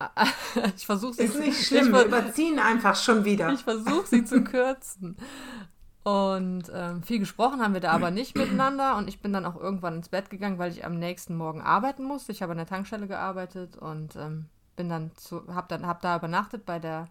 ich 0.76 0.86
versuche 0.86 1.14
sie 1.14 1.24
Ist 1.24 1.34
zu, 1.34 1.40
nicht 1.40 1.66
schlimm, 1.66 1.92
wir 1.92 2.04
überziehen 2.04 2.58
einfach 2.58 2.96
schon 2.96 3.24
wieder. 3.24 3.52
Ich 3.52 3.64
versuche 3.64 4.06
sie 4.06 4.24
zu 4.24 4.44
kürzen. 4.44 5.16
Und 6.04 6.70
ähm, 6.72 7.02
viel 7.02 7.18
gesprochen 7.18 7.60
haben 7.60 7.74
wir 7.74 7.80
da 7.80 7.90
aber 7.90 8.10
nicht 8.10 8.36
miteinander. 8.36 8.96
Und 8.96 9.08
ich 9.08 9.20
bin 9.20 9.32
dann 9.32 9.44
auch 9.44 9.56
irgendwann 9.56 9.96
ins 9.96 10.08
Bett 10.08 10.30
gegangen, 10.30 10.58
weil 10.58 10.70
ich 10.72 10.84
am 10.84 10.98
nächsten 10.98 11.36
Morgen 11.36 11.60
arbeiten 11.60 12.04
musste. 12.04 12.32
Ich 12.32 12.42
habe 12.42 12.52
an 12.52 12.58
der 12.58 12.66
Tankstelle 12.66 13.08
gearbeitet 13.08 13.76
und 13.76 14.16
ähm, 14.16 14.46
bin 14.78 14.88
dann 14.88 15.10
zu, 15.16 15.42
hab 15.54 15.68
dann, 15.68 15.86
hab 15.86 16.00
da 16.00 16.16
übernachtet 16.16 16.64
bei 16.64 16.78
der 16.78 17.08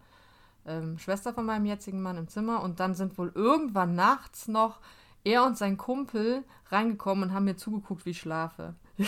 ähm, 0.65 0.97
Schwester 0.97 1.33
von 1.33 1.45
meinem 1.45 1.65
jetzigen 1.65 2.01
Mann 2.01 2.17
im 2.17 2.29
Zimmer 2.29 2.63
und 2.63 2.79
dann 2.79 2.95
sind 2.95 3.17
wohl 3.17 3.31
irgendwann 3.35 3.93
nachts 3.93 4.47
noch 4.47 4.79
er 5.23 5.43
und 5.43 5.57
sein 5.57 5.77
Kumpel 5.77 6.43
reingekommen 6.69 7.25
und 7.25 7.33
haben 7.33 7.43
mir 7.43 7.57
zugeguckt, 7.57 8.05
wie 8.05 8.11
ich 8.11 8.19
schlafe. 8.19 8.73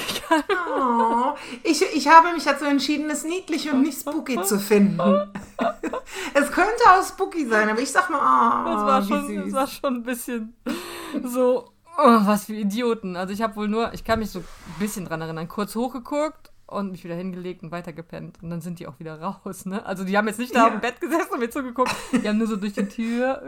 oh, 0.77 1.33
ich, 1.63 1.81
ich 1.95 2.07
habe 2.09 2.33
mich 2.33 2.43
dazu 2.43 2.65
entschieden, 2.65 3.09
es 3.09 3.23
niedlich 3.23 3.71
und 3.71 3.81
nicht 3.81 3.99
spooky 3.99 4.41
zu 4.41 4.59
finden. 4.59 4.99
es 6.33 6.51
könnte 6.51 6.83
auch 6.89 7.03
spooky 7.03 7.47
sein, 7.47 7.69
aber 7.69 7.79
ich 7.79 7.91
sag 7.91 8.09
mal, 8.09 8.19
oh, 8.19 8.75
das, 8.75 8.85
war 8.85 9.03
schon, 9.03 9.35
das 9.45 9.53
war 9.53 9.67
schon 9.67 9.95
ein 9.95 10.03
bisschen 10.03 10.53
so, 11.23 11.71
oh, 11.97 12.19
was 12.25 12.45
für 12.45 12.55
Idioten. 12.55 13.15
Also 13.15 13.33
ich 13.33 13.41
habe 13.41 13.55
wohl 13.55 13.69
nur, 13.69 13.93
ich 13.93 14.03
kann 14.03 14.19
mich 14.19 14.31
so 14.31 14.39
ein 14.39 14.45
bisschen 14.79 15.05
dran 15.05 15.21
erinnern, 15.21 15.47
kurz 15.47 15.75
hochgeguckt 15.75 16.48
und 16.69 16.91
mich 16.91 17.03
wieder 17.03 17.15
hingelegt 17.15 17.63
und 17.63 17.71
weitergepennt. 17.71 18.41
Und 18.41 18.49
dann 18.49 18.61
sind 18.61 18.79
die 18.79 18.87
auch 18.87 18.99
wieder 18.99 19.19
raus, 19.21 19.65
ne? 19.65 19.85
Also 19.85 20.03
die 20.03 20.17
haben 20.17 20.27
jetzt 20.27 20.39
nicht 20.39 20.55
da 20.55 20.67
ja. 20.67 20.73
im 20.73 20.81
Bett 20.81 21.01
gesessen 21.01 21.33
und 21.33 21.39
mir 21.39 21.49
zugeguckt. 21.49 21.95
Die 22.11 22.27
haben 22.27 22.37
nur 22.37 22.47
so 22.47 22.55
durch 22.55 22.73
die 22.73 22.87
Tür 22.87 23.41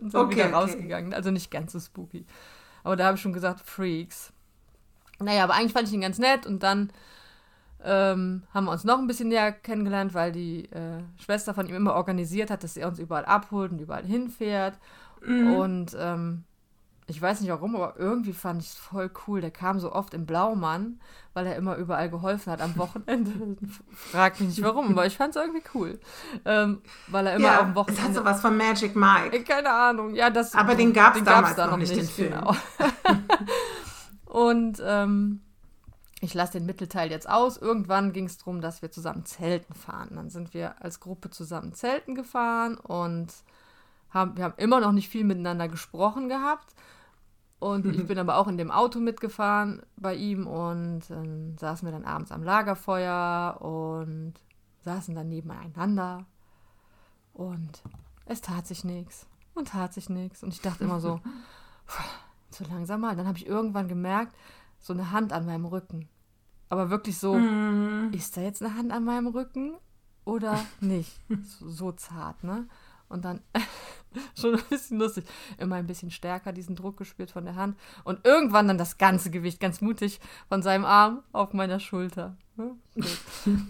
und 0.00 0.10
sind 0.10 0.20
okay, 0.20 0.36
wieder 0.36 0.46
okay. 0.46 0.54
rausgegangen. 0.54 1.14
Also 1.14 1.30
nicht 1.30 1.50
ganz 1.50 1.72
so 1.72 1.80
spooky. 1.80 2.24
Aber 2.84 2.96
da 2.96 3.06
habe 3.06 3.16
ich 3.16 3.22
schon 3.22 3.32
gesagt, 3.32 3.60
Freaks. 3.60 4.32
Naja, 5.18 5.44
aber 5.44 5.54
eigentlich 5.54 5.72
fand 5.72 5.88
ich 5.88 5.94
ihn 5.94 6.00
ganz 6.00 6.18
nett 6.18 6.46
und 6.46 6.62
dann 6.62 6.90
ähm, 7.84 8.42
haben 8.52 8.64
wir 8.64 8.72
uns 8.72 8.84
noch 8.84 8.98
ein 8.98 9.06
bisschen 9.06 9.28
näher 9.28 9.52
kennengelernt, 9.52 10.14
weil 10.14 10.32
die 10.32 10.64
äh, 10.66 11.02
Schwester 11.22 11.54
von 11.54 11.66
ihm 11.66 11.74
immer 11.74 11.94
organisiert 11.94 12.50
hat, 12.50 12.62
dass 12.62 12.76
er 12.76 12.88
uns 12.88 12.98
überall 12.98 13.24
abholt 13.24 13.72
und 13.72 13.80
überall 13.80 14.04
hinfährt. 14.04 14.78
Mhm. 15.24 15.54
Und 15.54 15.96
ähm, 15.98 16.44
ich 17.10 17.20
weiß 17.20 17.40
nicht 17.40 17.50
warum, 17.50 17.74
aber 17.74 17.98
irgendwie 17.98 18.32
fand 18.32 18.62
ich 18.62 18.68
es 18.68 18.74
voll 18.74 19.10
cool. 19.26 19.40
Der 19.40 19.50
kam 19.50 19.80
so 19.80 19.92
oft 19.92 20.14
im 20.14 20.26
Blaumann, 20.26 21.00
weil 21.34 21.46
er 21.46 21.56
immer 21.56 21.76
überall 21.76 22.08
geholfen 22.08 22.52
hat 22.52 22.60
am 22.60 22.76
Wochenende. 22.76 23.56
Frag 23.92 24.38
mich 24.38 24.50
nicht 24.50 24.62
warum, 24.62 24.90
aber 24.90 25.06
ich 25.06 25.16
fand 25.16 25.34
es 25.34 25.42
irgendwie 25.42 25.62
cool. 25.74 25.98
Ähm, 26.44 26.82
weil 27.08 27.26
er 27.26 27.34
immer 27.34 27.46
ja, 27.46 27.60
am 27.60 27.74
Wochenende. 27.74 28.02
Es 28.02 28.08
hat 28.08 28.14
so 28.14 28.24
was 28.24 28.40
von 28.40 28.56
Magic 28.56 28.94
Mike. 28.94 29.36
Äh, 29.36 29.42
keine 29.42 29.72
Ahnung. 29.72 30.14
Ja, 30.14 30.30
das, 30.30 30.54
aber 30.54 30.76
den 30.76 30.92
gab 30.92 31.16
es 31.16 31.24
damals 31.24 31.56
da 31.56 31.66
noch 31.66 31.76
nicht, 31.76 31.94
den 31.94 32.06
Film. 32.06 32.32
Genau. 32.32 32.54
Und 34.26 34.80
ähm, 34.84 35.40
ich 36.20 36.34
lasse 36.34 36.52
den 36.52 36.66
Mittelteil 36.66 37.10
jetzt 37.10 37.28
aus. 37.28 37.56
Irgendwann 37.56 38.12
ging 38.12 38.26
es 38.26 38.38
darum, 38.38 38.60
dass 38.60 38.82
wir 38.82 38.92
zusammen 38.92 39.24
Zelten 39.24 39.74
fahren. 39.74 40.10
Dann 40.14 40.30
sind 40.30 40.54
wir 40.54 40.80
als 40.80 41.00
Gruppe 41.00 41.30
zusammen 41.30 41.74
Zelten 41.74 42.14
gefahren 42.14 42.76
und 42.76 43.32
haben, 44.10 44.36
wir 44.36 44.44
haben 44.44 44.54
immer 44.56 44.80
noch 44.80 44.92
nicht 44.92 45.08
viel 45.08 45.24
miteinander 45.24 45.68
gesprochen 45.68 46.28
gehabt. 46.28 46.74
Und 47.60 47.84
ich 47.84 48.06
bin 48.06 48.18
aber 48.18 48.38
auch 48.38 48.48
in 48.48 48.56
dem 48.56 48.70
Auto 48.70 49.00
mitgefahren 49.00 49.82
bei 49.96 50.14
ihm 50.14 50.46
und 50.46 51.02
dann 51.10 51.58
saßen 51.58 51.86
wir 51.86 51.92
dann 51.92 52.06
abends 52.06 52.32
am 52.32 52.42
Lagerfeuer 52.42 53.58
und 53.60 54.32
saßen 54.80 55.14
dann 55.14 55.28
nebeneinander. 55.28 56.24
Und 57.34 57.82
es 58.24 58.40
tat 58.40 58.66
sich 58.66 58.82
nichts 58.82 59.26
und 59.54 59.68
tat 59.68 59.92
sich 59.92 60.08
nichts. 60.08 60.42
Und 60.42 60.54
ich 60.54 60.62
dachte 60.62 60.84
immer 60.84 61.00
so, 61.00 61.20
so 62.50 62.64
langsam 62.64 63.02
mal. 63.02 63.14
Dann 63.14 63.26
habe 63.26 63.36
ich 63.36 63.46
irgendwann 63.46 63.88
gemerkt, 63.88 64.34
so 64.78 64.94
eine 64.94 65.10
Hand 65.10 65.34
an 65.34 65.44
meinem 65.44 65.66
Rücken. 65.66 66.08
Aber 66.70 66.88
wirklich 66.88 67.18
so, 67.18 67.34
mm. 67.34 68.12
ist 68.12 68.38
da 68.38 68.40
jetzt 68.40 68.62
eine 68.62 68.74
Hand 68.74 68.90
an 68.90 69.04
meinem 69.04 69.26
Rücken 69.26 69.74
oder 70.24 70.58
nicht? 70.80 71.20
so, 71.42 71.68
so 71.68 71.92
zart, 71.92 72.42
ne? 72.42 72.68
Und 73.10 73.26
dann 73.26 73.40
schon 74.38 74.54
ein 74.54 74.64
bisschen 74.70 74.98
lustig, 74.98 75.26
immer 75.58 75.76
ein 75.76 75.86
bisschen 75.86 76.10
stärker 76.10 76.52
diesen 76.52 76.76
Druck 76.76 76.96
gespürt 76.96 77.30
von 77.30 77.44
der 77.44 77.56
Hand 77.56 77.76
und 78.04 78.24
irgendwann 78.24 78.68
dann 78.68 78.78
das 78.78 78.96
ganze 78.96 79.30
Gewicht 79.30 79.60
ganz 79.60 79.82
mutig 79.82 80.20
von 80.48 80.62
seinem 80.62 80.86
Arm 80.86 81.22
auf 81.32 81.52
meiner 81.52 81.80
Schulter. 81.80 82.36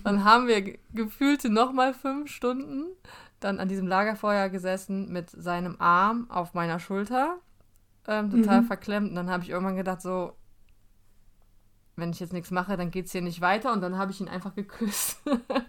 Dann 0.04 0.24
haben 0.24 0.48
wir 0.48 0.78
gefühlte 0.92 1.48
nochmal 1.48 1.94
fünf 1.94 2.28
Stunden 2.28 2.86
dann 3.40 3.58
an 3.58 3.68
diesem 3.68 3.86
Lagerfeuer 3.86 4.48
gesessen 4.48 5.10
mit 5.10 5.30
seinem 5.30 5.76
Arm 5.78 6.30
auf 6.30 6.54
meiner 6.54 6.78
Schulter, 6.78 7.38
ähm, 8.06 8.30
total 8.30 8.62
mhm. 8.62 8.66
verklemmt. 8.66 9.08
Und 9.10 9.14
dann 9.14 9.30
habe 9.30 9.42
ich 9.42 9.50
irgendwann 9.50 9.76
gedacht, 9.76 10.02
so, 10.02 10.34
wenn 11.96 12.10
ich 12.10 12.20
jetzt 12.20 12.32
nichts 12.32 12.50
mache, 12.50 12.76
dann 12.76 12.90
geht 12.90 13.06
es 13.06 13.12
hier 13.12 13.22
nicht 13.22 13.40
weiter. 13.40 13.72
Und 13.72 13.80
dann 13.80 13.98
habe 13.98 14.12
ich 14.12 14.20
ihn 14.20 14.28
einfach 14.28 14.54
geküsst. 14.54 15.20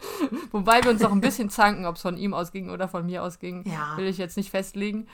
Wobei 0.52 0.84
wir 0.84 0.92
uns 0.92 1.04
auch 1.04 1.12
ein 1.12 1.22
bisschen 1.22 1.50
zanken, 1.50 1.86
ob 1.86 1.96
es 1.96 2.02
von 2.02 2.18
ihm 2.18 2.34
ausging 2.34 2.70
oder 2.70 2.88
von 2.88 3.06
mir 3.06 3.24
ausging. 3.24 3.64
Ja. 3.68 3.98
Will 3.98 4.08
ich 4.08 4.18
jetzt 4.18 4.38
nicht 4.38 4.50
festlegen. 4.50 5.08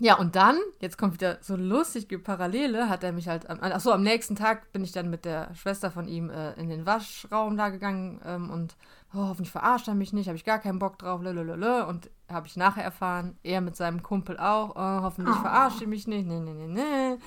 Ja, 0.00 0.16
und 0.16 0.34
dann, 0.34 0.58
jetzt 0.80 0.98
kommt 0.98 1.14
wieder 1.14 1.38
so 1.40 1.54
lustige 1.54 2.18
Parallele, 2.18 2.88
hat 2.88 3.04
er 3.04 3.12
mich 3.12 3.28
halt, 3.28 3.48
achso, 3.48 3.92
am 3.92 4.02
nächsten 4.02 4.34
Tag 4.34 4.72
bin 4.72 4.82
ich 4.82 4.90
dann 4.90 5.08
mit 5.08 5.24
der 5.24 5.54
Schwester 5.54 5.92
von 5.92 6.08
ihm 6.08 6.30
äh, 6.30 6.52
in 6.54 6.68
den 6.68 6.84
Waschraum 6.84 7.56
da 7.56 7.68
gegangen 7.68 8.20
ähm, 8.24 8.50
und 8.50 8.76
oh, 9.14 9.28
hoffentlich 9.28 9.52
verarscht 9.52 9.86
er 9.86 9.94
mich 9.94 10.12
nicht, 10.12 10.26
habe 10.26 10.36
ich 10.36 10.44
gar 10.44 10.58
keinen 10.58 10.80
Bock 10.80 10.98
drauf, 10.98 11.22
lalalala. 11.22 11.84
und 11.84 12.10
habe 12.28 12.48
ich 12.48 12.56
nachher 12.56 12.82
erfahren, 12.82 13.38
er 13.44 13.60
mit 13.60 13.76
seinem 13.76 14.02
Kumpel 14.02 14.36
auch, 14.36 14.70
oh, 14.74 15.02
hoffentlich 15.04 15.36
oh. 15.38 15.42
verarscht 15.42 15.80
er 15.80 15.86
mich 15.86 16.08
nicht, 16.08 16.26
nee, 16.26 16.40
nee, 16.40 16.54
nee, 16.54 16.66
nee. 16.66 17.18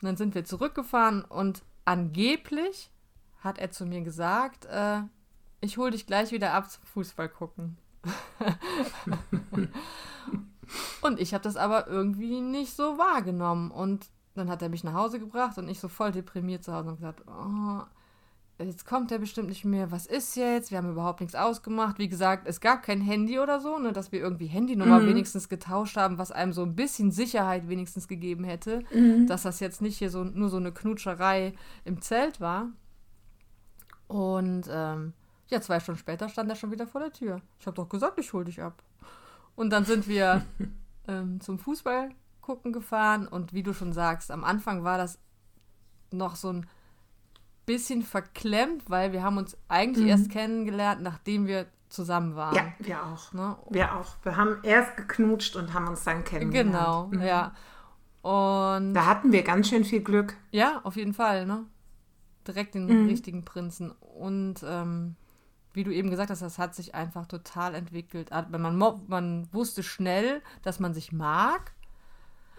Und 0.00 0.06
dann 0.06 0.16
sind 0.16 0.34
wir 0.34 0.44
zurückgefahren 0.44 1.24
und 1.24 1.62
angeblich 1.84 2.90
hat 3.40 3.58
er 3.58 3.70
zu 3.70 3.86
mir 3.86 4.02
gesagt, 4.02 4.66
äh, 4.66 5.02
ich 5.60 5.76
hole 5.78 5.90
dich 5.90 6.06
gleich 6.06 6.32
wieder 6.32 6.54
ab 6.54 6.70
zum 6.70 6.84
Fußball 6.84 7.28
gucken. 7.28 7.76
und 11.02 11.20
ich 11.20 11.34
habe 11.34 11.44
das 11.44 11.56
aber 11.56 11.86
irgendwie 11.86 12.40
nicht 12.40 12.74
so 12.74 12.96
wahrgenommen. 12.96 13.70
Und 13.70 14.06
dann 14.34 14.48
hat 14.48 14.62
er 14.62 14.68
mich 14.68 14.84
nach 14.84 14.94
Hause 14.94 15.18
gebracht 15.18 15.58
und 15.58 15.68
ich 15.68 15.80
so 15.80 15.88
voll 15.88 16.12
deprimiert 16.12 16.64
zu 16.64 16.72
Hause 16.72 16.90
und 16.90 16.96
gesagt, 16.96 17.22
oh, 17.26 17.82
jetzt 18.64 18.84
kommt 18.84 19.10
er 19.12 19.18
bestimmt 19.18 19.48
nicht 19.48 19.64
mehr, 19.64 19.90
was 19.90 20.06
ist 20.06 20.36
jetzt? 20.36 20.70
Wir 20.70 20.78
haben 20.78 20.90
überhaupt 20.90 21.20
nichts 21.20 21.34
ausgemacht. 21.34 21.98
Wie 21.98 22.08
gesagt, 22.08 22.46
es 22.46 22.60
gab 22.60 22.82
kein 22.82 23.00
Handy 23.00 23.38
oder 23.38 23.60
so, 23.60 23.78
ne, 23.78 23.92
dass 23.92 24.12
wir 24.12 24.20
irgendwie 24.20 24.46
Handynummer 24.46 25.00
mhm. 25.00 25.08
wenigstens 25.08 25.48
getauscht 25.48 25.96
haben, 25.96 26.18
was 26.18 26.30
einem 26.30 26.52
so 26.52 26.62
ein 26.62 26.76
bisschen 26.76 27.10
Sicherheit 27.10 27.68
wenigstens 27.68 28.08
gegeben 28.08 28.44
hätte, 28.44 28.82
mhm. 28.92 29.26
dass 29.26 29.42
das 29.42 29.60
jetzt 29.60 29.80
nicht 29.82 29.98
hier 29.98 30.10
so 30.10 30.24
nur 30.24 30.48
so 30.48 30.58
eine 30.58 30.72
Knutscherei 30.72 31.54
im 31.84 32.00
Zelt 32.02 32.40
war. 32.40 32.68
Und 34.08 34.68
ähm, 34.70 35.12
ja, 35.48 35.60
zwei 35.60 35.80
Stunden 35.80 35.98
später 35.98 36.28
stand 36.28 36.50
er 36.50 36.56
schon 36.56 36.70
wieder 36.70 36.86
vor 36.86 37.00
der 37.00 37.12
Tür. 37.12 37.40
Ich 37.58 37.66
habe 37.66 37.76
doch 37.76 37.88
gesagt, 37.88 38.18
ich 38.18 38.32
hol 38.32 38.44
dich 38.44 38.60
ab. 38.60 38.82
Und 39.56 39.70
dann 39.70 39.84
sind 39.84 40.08
wir 40.08 40.44
ähm, 41.08 41.40
zum 41.40 41.58
Fußball 41.58 42.10
gucken 42.40 42.72
gefahren 42.72 43.28
und 43.28 43.52
wie 43.52 43.62
du 43.62 43.72
schon 43.72 43.92
sagst, 43.92 44.30
am 44.30 44.44
Anfang 44.44 44.82
war 44.82 44.98
das 44.98 45.18
noch 46.10 46.36
so 46.36 46.52
ein 46.52 46.66
bisschen 47.70 48.02
verklemmt, 48.02 48.90
weil 48.90 49.12
wir 49.12 49.22
haben 49.22 49.36
uns 49.36 49.56
eigentlich 49.68 50.04
mhm. 50.04 50.10
erst 50.10 50.30
kennengelernt, 50.30 51.02
nachdem 51.02 51.46
wir 51.46 51.66
zusammen 51.88 52.34
waren. 52.34 52.56
Ja, 52.56 52.64
wir 52.80 53.06
auch. 53.06 53.32
Ne? 53.32 53.56
Wir 53.70 53.94
auch. 53.94 54.16
Wir 54.24 54.36
haben 54.36 54.58
erst 54.64 54.96
geknutscht 54.96 55.54
und 55.54 55.72
haben 55.72 55.86
uns 55.86 56.02
dann 56.02 56.24
kennengelernt. 56.24 56.72
Genau, 56.72 57.06
mhm. 57.06 57.22
ja. 57.22 57.54
Und 58.22 58.94
da 58.94 59.06
hatten 59.06 59.30
wir 59.30 59.44
ganz 59.44 59.68
schön 59.68 59.84
viel 59.84 60.02
Glück. 60.02 60.36
Ja, 60.50 60.80
auf 60.82 60.96
jeden 60.96 61.14
Fall, 61.14 61.46
ne? 61.46 61.64
Direkt 62.44 62.74
den 62.74 62.86
mhm. 62.86 63.08
richtigen 63.08 63.44
Prinzen. 63.44 63.92
Und 63.92 64.64
ähm, 64.66 65.14
wie 65.72 65.84
du 65.84 65.92
eben 65.92 66.10
gesagt 66.10 66.30
hast, 66.30 66.42
das 66.42 66.58
hat 66.58 66.74
sich 66.74 66.96
einfach 66.96 67.26
total 67.26 67.76
entwickelt. 67.76 68.30
Man, 68.50 68.76
man 69.06 69.48
wusste 69.52 69.84
schnell, 69.84 70.42
dass 70.62 70.80
man 70.80 70.92
sich 70.92 71.12
mag, 71.12 71.72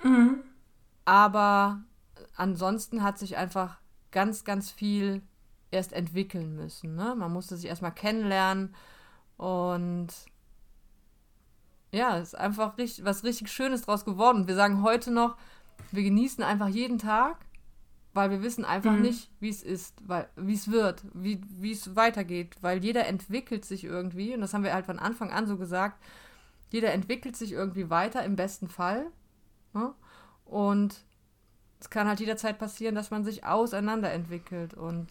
mhm. 0.03 0.41
aber 1.03 1.81
ansonsten 2.37 3.03
hat 3.03 3.19
sich 3.19 3.35
einfach 3.35 3.80
ganz, 4.11 4.43
ganz 4.43 4.71
viel 4.71 5.21
erst 5.71 5.93
entwickeln 5.93 6.55
müssen. 6.55 6.95
Ne? 6.95 7.15
Man 7.15 7.31
musste 7.31 7.55
sich 7.55 7.69
erstmal 7.69 7.93
kennenlernen 7.93 8.75
und 9.37 10.09
ja, 11.91 12.17
es 12.17 12.29
ist 12.29 12.35
einfach 12.35 12.77
richtig, 12.77 13.03
was 13.05 13.23
richtig 13.23 13.51
Schönes 13.51 13.81
draus 13.83 14.05
geworden. 14.05 14.47
Wir 14.47 14.55
sagen 14.55 14.81
heute 14.83 15.11
noch, 15.11 15.37
wir 15.91 16.03
genießen 16.03 16.43
einfach 16.43 16.67
jeden 16.67 16.97
Tag, 16.97 17.37
weil 18.13 18.29
wir 18.29 18.41
wissen 18.41 18.65
einfach 18.65 18.93
mhm. 18.93 19.01
nicht, 19.01 19.29
wie 19.39 19.49
es 19.49 19.63
ist, 19.63 20.01
wie 20.35 20.53
es 20.53 20.71
wird, 20.71 21.03
wie 21.13 21.71
es 21.71 21.95
weitergeht, 21.95 22.55
weil 22.61 22.83
jeder 22.83 23.07
entwickelt 23.07 23.65
sich 23.65 23.83
irgendwie 23.83 24.33
und 24.33 24.41
das 24.41 24.53
haben 24.53 24.63
wir 24.63 24.73
halt 24.73 24.85
von 24.85 24.99
Anfang 24.99 25.31
an 25.31 25.47
so 25.47 25.57
gesagt. 25.57 26.01
Jeder 26.69 26.93
entwickelt 26.93 27.35
sich 27.35 27.51
irgendwie 27.51 27.89
weiter 27.89 28.23
im 28.23 28.37
besten 28.37 28.69
Fall. 28.69 29.07
Ne? 29.73 29.93
Und 30.45 31.03
es 31.81 31.89
kann 31.89 32.07
halt 32.07 32.19
jederzeit 32.19 32.59
passieren, 32.59 32.95
dass 32.95 33.09
man 33.11 33.23
sich 33.23 33.43
auseinanderentwickelt 33.43 34.75
und 34.75 35.07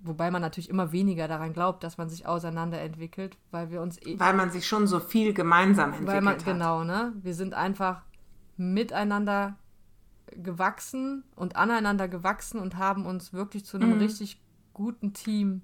wobei 0.00 0.30
man 0.30 0.42
natürlich 0.42 0.68
immer 0.68 0.92
weniger 0.92 1.26
daran 1.26 1.54
glaubt, 1.54 1.82
dass 1.82 1.96
man 1.96 2.08
sich 2.08 2.26
auseinanderentwickelt, 2.26 3.36
weil 3.50 3.70
wir 3.70 3.80
uns 3.80 4.00
eh 4.06 4.20
weil 4.20 4.34
man 4.34 4.50
sich 4.50 4.66
schon 4.66 4.86
so 4.86 5.00
viel 5.00 5.32
gemeinsam 5.32 5.90
entwickelt 5.90 6.14
weil 6.14 6.20
man, 6.20 6.34
hat. 6.34 6.44
Genau, 6.44 6.84
ne? 6.84 7.14
Wir 7.22 7.34
sind 7.34 7.54
einfach 7.54 8.02
miteinander 8.56 9.56
gewachsen 10.36 11.24
und 11.34 11.56
aneinander 11.56 12.06
gewachsen 12.06 12.60
und 12.60 12.76
haben 12.76 13.06
uns 13.06 13.32
wirklich 13.32 13.64
zu 13.64 13.78
einem 13.78 13.94
mhm. 13.94 14.00
richtig 14.00 14.40
guten 14.74 15.14
Team 15.14 15.62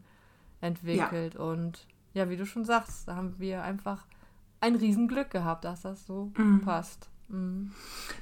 entwickelt 0.63 1.35
ja. 1.35 1.41
und 1.41 1.87
ja, 2.15 2.31
wie 2.31 2.37
du 2.37 2.47
schon 2.47 2.65
sagst, 2.65 3.09
da 3.09 3.17
haben 3.17 3.39
wir 3.39 3.63
einfach 3.63 4.07
ein 4.61 4.77
Riesenglück 4.77 5.31
gehabt, 5.31 5.65
dass 5.65 5.83
das 5.83 6.07
so 6.07 6.33
mhm. 6.39 6.63
passt. 6.63 7.11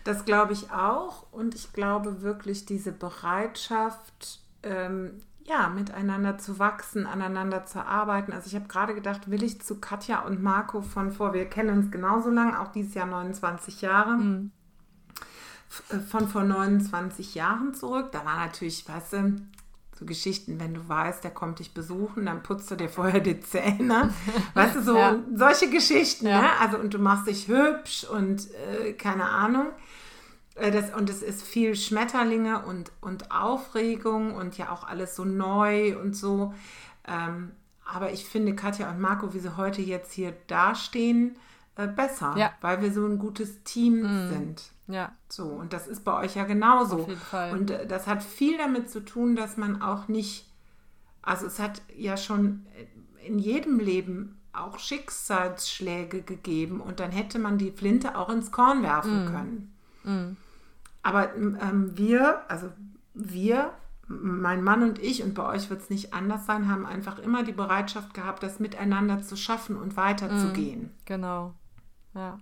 Das 0.04 0.24
glaube 0.24 0.52
ich 0.52 0.70
auch. 0.70 1.32
Und 1.32 1.54
ich 1.54 1.72
glaube 1.72 2.22
wirklich, 2.22 2.64
diese 2.66 2.92
Bereitschaft, 2.92 4.40
ähm, 4.62 5.22
ja, 5.44 5.68
miteinander 5.68 6.38
zu 6.38 6.58
wachsen, 6.58 7.06
aneinander 7.06 7.66
zu 7.66 7.84
arbeiten. 7.84 8.32
Also 8.32 8.46
ich 8.46 8.54
habe 8.54 8.68
gerade 8.68 8.94
gedacht, 8.94 9.30
will 9.30 9.42
ich 9.42 9.60
zu 9.60 9.80
Katja 9.80 10.20
und 10.20 10.42
Marco 10.42 10.82
von 10.82 11.10
vor, 11.10 11.34
wir 11.34 11.46
kennen 11.46 11.76
uns 11.76 11.90
genauso 11.90 12.30
lang, 12.30 12.54
auch 12.54 12.68
dieses 12.68 12.94
Jahr 12.94 13.06
29 13.06 13.82
Jahre. 13.82 14.12
Mhm. 14.12 14.52
Äh, 15.88 15.98
von 15.98 16.28
vor 16.28 16.44
29 16.44 17.34
Jahren 17.34 17.74
zurück. 17.74 18.12
Da 18.12 18.24
war 18.24 18.36
natürlich, 18.36 18.88
weißt 18.88 19.12
du, 19.14 19.36
so 19.98 20.04
Geschichten, 20.06 20.58
wenn 20.58 20.74
du 20.74 20.88
weißt, 20.88 21.22
der 21.22 21.30
kommt 21.30 21.58
dich 21.58 21.74
besuchen, 21.74 22.26
dann 22.26 22.42
putzt 22.42 22.70
du 22.70 22.76
dir 22.76 22.88
vorher 22.88 23.20
die 23.20 23.40
Zähne. 23.40 24.12
weißt 24.54 24.76
du, 24.76 24.82
so 24.82 24.96
ja. 24.96 25.18
solche 25.34 25.70
Geschichten, 25.70 26.26
ja. 26.26 26.40
ne? 26.40 26.48
Also 26.60 26.78
und 26.78 26.94
du 26.94 26.98
machst 26.98 27.26
dich 27.26 27.48
hübsch 27.48 28.04
und 28.04 28.48
äh, 28.54 28.92
keine 28.94 29.28
Ahnung. 29.28 29.66
Äh, 30.54 30.70
das, 30.70 30.94
und 30.94 31.10
es 31.10 31.22
ist 31.22 31.42
viel 31.42 31.76
Schmetterlinge 31.76 32.64
und, 32.64 32.92
und 33.00 33.30
Aufregung 33.30 34.34
und 34.34 34.58
ja 34.58 34.70
auch 34.70 34.84
alles 34.84 35.16
so 35.16 35.24
neu 35.24 35.98
und 35.98 36.16
so. 36.16 36.54
Ähm, 37.06 37.52
aber 37.84 38.12
ich 38.12 38.24
finde 38.24 38.54
Katja 38.54 38.90
und 38.90 39.00
Marco, 39.00 39.34
wie 39.34 39.40
sie 39.40 39.56
heute 39.56 39.82
jetzt 39.82 40.12
hier 40.12 40.34
dastehen, 40.46 41.36
äh, 41.76 41.86
besser, 41.86 42.34
ja. 42.36 42.52
weil 42.60 42.82
wir 42.82 42.92
so 42.92 43.06
ein 43.06 43.18
gutes 43.18 43.62
Team 43.64 44.02
mm. 44.02 44.28
sind. 44.30 44.62
Ja. 44.88 45.12
So, 45.28 45.44
und 45.44 45.72
das 45.72 45.88
ist 45.88 46.04
bei 46.04 46.20
euch 46.22 46.36
ja 46.36 46.44
genauso. 46.44 47.00
Auf 47.00 47.08
jeden 47.08 47.20
Fall. 47.20 47.52
Und 47.52 47.70
äh, 47.70 47.86
das 47.86 48.06
hat 48.06 48.22
viel 48.22 48.58
damit 48.58 48.90
zu 48.90 49.00
tun, 49.00 49.36
dass 49.36 49.56
man 49.56 49.80
auch 49.80 50.08
nicht, 50.08 50.50
also 51.22 51.46
es 51.46 51.58
hat 51.58 51.80
ja 51.96 52.16
schon 52.16 52.66
in 53.24 53.38
jedem 53.38 53.78
Leben 53.78 54.38
auch 54.52 54.78
Schicksalsschläge 54.78 56.20
gegeben 56.22 56.80
und 56.80 57.00
dann 57.00 57.10
hätte 57.10 57.38
man 57.38 57.56
die 57.56 57.70
Flinte 57.70 58.18
auch 58.18 58.28
ins 58.28 58.52
Korn 58.52 58.82
werfen 58.82 59.24
mm. 59.24 59.28
können. 59.28 59.74
Mm. 60.04 60.36
Aber 61.02 61.34
ähm, 61.34 61.96
wir, 61.96 62.42
also 62.50 62.68
wir, 63.14 63.72
mein 64.08 64.62
Mann 64.62 64.82
und 64.82 64.98
ich, 64.98 65.22
und 65.22 65.32
bei 65.34 65.46
euch 65.46 65.70
wird 65.70 65.80
es 65.80 65.90
nicht 65.90 66.12
anders 66.12 66.44
sein, 66.44 66.68
haben 66.68 66.84
einfach 66.84 67.18
immer 67.18 67.44
die 67.44 67.52
Bereitschaft 67.52 68.12
gehabt, 68.12 68.42
das 68.42 68.60
miteinander 68.60 69.22
zu 69.22 69.36
schaffen 69.36 69.76
und 69.76 69.96
weiterzugehen. 69.96 70.82
Mm, 70.82 70.90
genau. 71.06 71.54
Ja. 72.14 72.38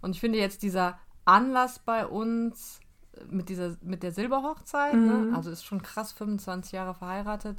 Und 0.00 0.12
ich 0.12 0.20
finde 0.20 0.38
jetzt 0.38 0.62
dieser 0.62 0.98
Anlass 1.24 1.78
bei 1.78 2.06
uns 2.06 2.80
mit 3.28 3.48
dieser, 3.48 3.76
mit 3.82 4.02
der 4.02 4.12
Silberhochzeit, 4.12 4.94
ne? 4.94 5.00
mhm. 5.00 5.30
ne? 5.30 5.36
also 5.36 5.50
ist 5.50 5.64
schon 5.64 5.82
krass, 5.82 6.12
25 6.12 6.72
Jahre 6.72 6.94
verheiratet, 6.94 7.58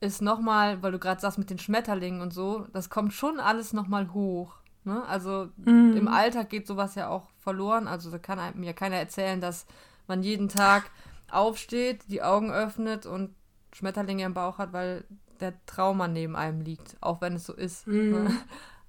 ist 0.00 0.22
nochmal, 0.22 0.82
weil 0.82 0.92
du 0.92 0.98
gerade 0.98 1.20
sagst 1.20 1.38
mit 1.38 1.50
den 1.50 1.58
Schmetterlingen 1.58 2.20
und 2.20 2.32
so, 2.32 2.66
das 2.72 2.90
kommt 2.90 3.12
schon 3.12 3.40
alles 3.40 3.72
nochmal 3.72 4.12
hoch. 4.12 4.56
Ne? 4.84 5.04
Also 5.06 5.48
mhm. 5.56 5.96
im 5.96 6.08
Alltag 6.08 6.48
geht 6.48 6.66
sowas 6.66 6.94
ja 6.94 7.08
auch 7.08 7.28
verloren. 7.38 7.88
Also 7.88 8.10
da 8.10 8.18
kann 8.18 8.38
mir 8.58 8.72
keiner 8.72 8.96
erzählen, 8.96 9.40
dass 9.40 9.66
man 10.06 10.22
jeden 10.22 10.48
Tag 10.48 10.90
aufsteht, 11.30 12.04
die 12.08 12.22
Augen 12.22 12.52
öffnet 12.52 13.04
und 13.04 13.34
Schmetterlinge 13.72 14.24
im 14.24 14.34
Bauch 14.34 14.58
hat, 14.58 14.72
weil 14.72 15.04
der 15.40 15.54
Trauma 15.66 16.08
neben 16.08 16.36
einem 16.36 16.60
liegt, 16.60 16.96
auch 17.00 17.20
wenn 17.20 17.34
es 17.34 17.46
so 17.46 17.52
ist. 17.52 17.86
Mhm. 17.86 18.10
Ne? 18.10 18.30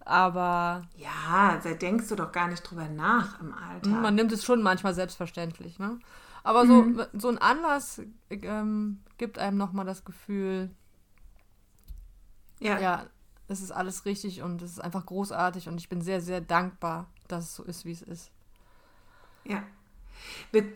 Aber. 0.07 0.83
Ja, 0.95 1.59
da 1.61 1.73
denkst 1.73 2.07
du 2.07 2.15
doch 2.15 2.31
gar 2.31 2.47
nicht 2.47 2.63
drüber 2.63 2.87
nach 2.87 3.39
im 3.41 3.53
Alltag. 3.53 3.91
Man 3.91 4.15
nimmt 4.15 4.31
es 4.31 4.45
schon 4.45 4.63
manchmal 4.63 4.93
selbstverständlich, 4.93 5.79
ne? 5.79 5.99
Aber 6.43 6.65
so, 6.65 6.83
mhm. 6.83 7.01
so 7.13 7.27
ein 7.27 7.37
Anlass 7.37 8.01
ähm, 8.29 9.01
gibt 9.17 9.37
einem 9.37 9.57
nochmal 9.57 9.85
das 9.85 10.05
Gefühl, 10.05 10.71
ja. 12.59 12.79
ja, 12.79 13.05
es 13.49 13.61
ist 13.61 13.71
alles 13.71 14.05
richtig 14.05 14.41
und 14.41 14.61
es 14.61 14.71
ist 14.71 14.79
einfach 14.79 15.05
großartig 15.05 15.67
und 15.67 15.77
ich 15.77 15.89
bin 15.89 16.01
sehr, 16.01 16.21
sehr 16.21 16.39
dankbar, 16.39 17.07
dass 17.27 17.45
es 17.45 17.55
so 17.55 17.63
ist, 17.63 17.83
wie 17.83 17.91
es 17.91 18.01
ist. 18.01 18.31
Ja. 19.43 19.63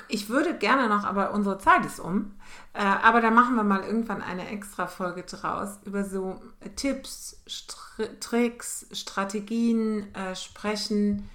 Ich 0.07 0.29
würde 0.29 0.57
gerne 0.57 0.89
noch, 0.89 1.03
aber 1.03 1.31
unsere 1.31 1.57
Zeit 1.57 1.85
ist 1.85 1.99
um. 1.99 2.35
Äh, 2.73 2.83
aber 2.83 3.21
da 3.21 3.31
machen 3.31 3.55
wir 3.55 3.63
mal 3.63 3.83
irgendwann 3.83 4.21
eine 4.21 4.47
extra 4.49 4.87
Folge 4.87 5.23
draus 5.23 5.79
über 5.85 6.03
so 6.03 6.41
Tipps, 6.75 7.41
Str 7.47 7.79
Tricks, 8.19 8.87
Strategien 8.93 10.13
äh, 10.15 10.35
sprechen, 10.35 11.29